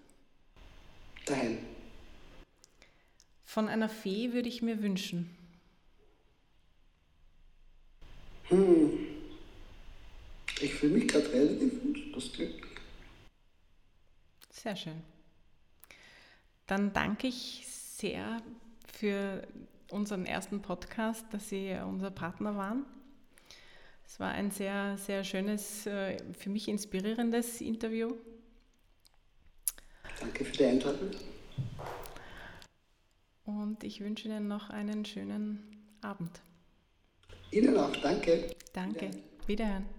daheim. 1.25 1.57
Von 3.45 3.67
einer 3.67 3.89
Fee 3.89 4.31
würde 4.33 4.47
ich 4.47 4.61
mir 4.61 4.81
wünschen. 4.81 5.29
Hm. 8.49 9.07
Ich 10.61 10.73
fühle 10.73 10.93
mich 10.93 11.07
gerade 11.09 11.31
relativ 11.33 11.83
wunschlos 11.83 12.31
glücklich. 12.33 12.63
Sehr 14.51 14.75
schön. 14.75 15.01
Dann 16.65 16.93
danke 16.93 17.27
ich 17.27 17.65
sehr 17.67 18.41
für 18.93 19.45
unseren 19.95 20.25
ersten 20.25 20.61
Podcast, 20.61 21.25
dass 21.31 21.49
Sie 21.49 21.73
unser 21.87 22.11
Partner 22.11 22.55
waren. 22.55 22.85
Es 24.05 24.19
war 24.19 24.31
ein 24.31 24.51
sehr, 24.51 24.97
sehr 24.97 25.23
schönes, 25.23 25.87
äh, 25.87 26.17
für 26.37 26.49
mich 26.49 26.67
inspirierendes 26.67 27.61
Interview. 27.61 28.13
Danke 30.19 30.45
für 30.45 30.51
die 30.51 30.65
Einladung. 30.65 31.11
Und 33.45 33.83
ich 33.83 34.01
wünsche 34.01 34.27
Ihnen 34.27 34.47
noch 34.47 34.69
einen 34.69 35.05
schönen 35.05 35.63
Abend. 36.01 36.41
Ihnen 37.51 37.77
auch, 37.77 37.95
danke. 37.97 38.55
Danke. 38.73 39.11
Wiederhören. 39.47 39.94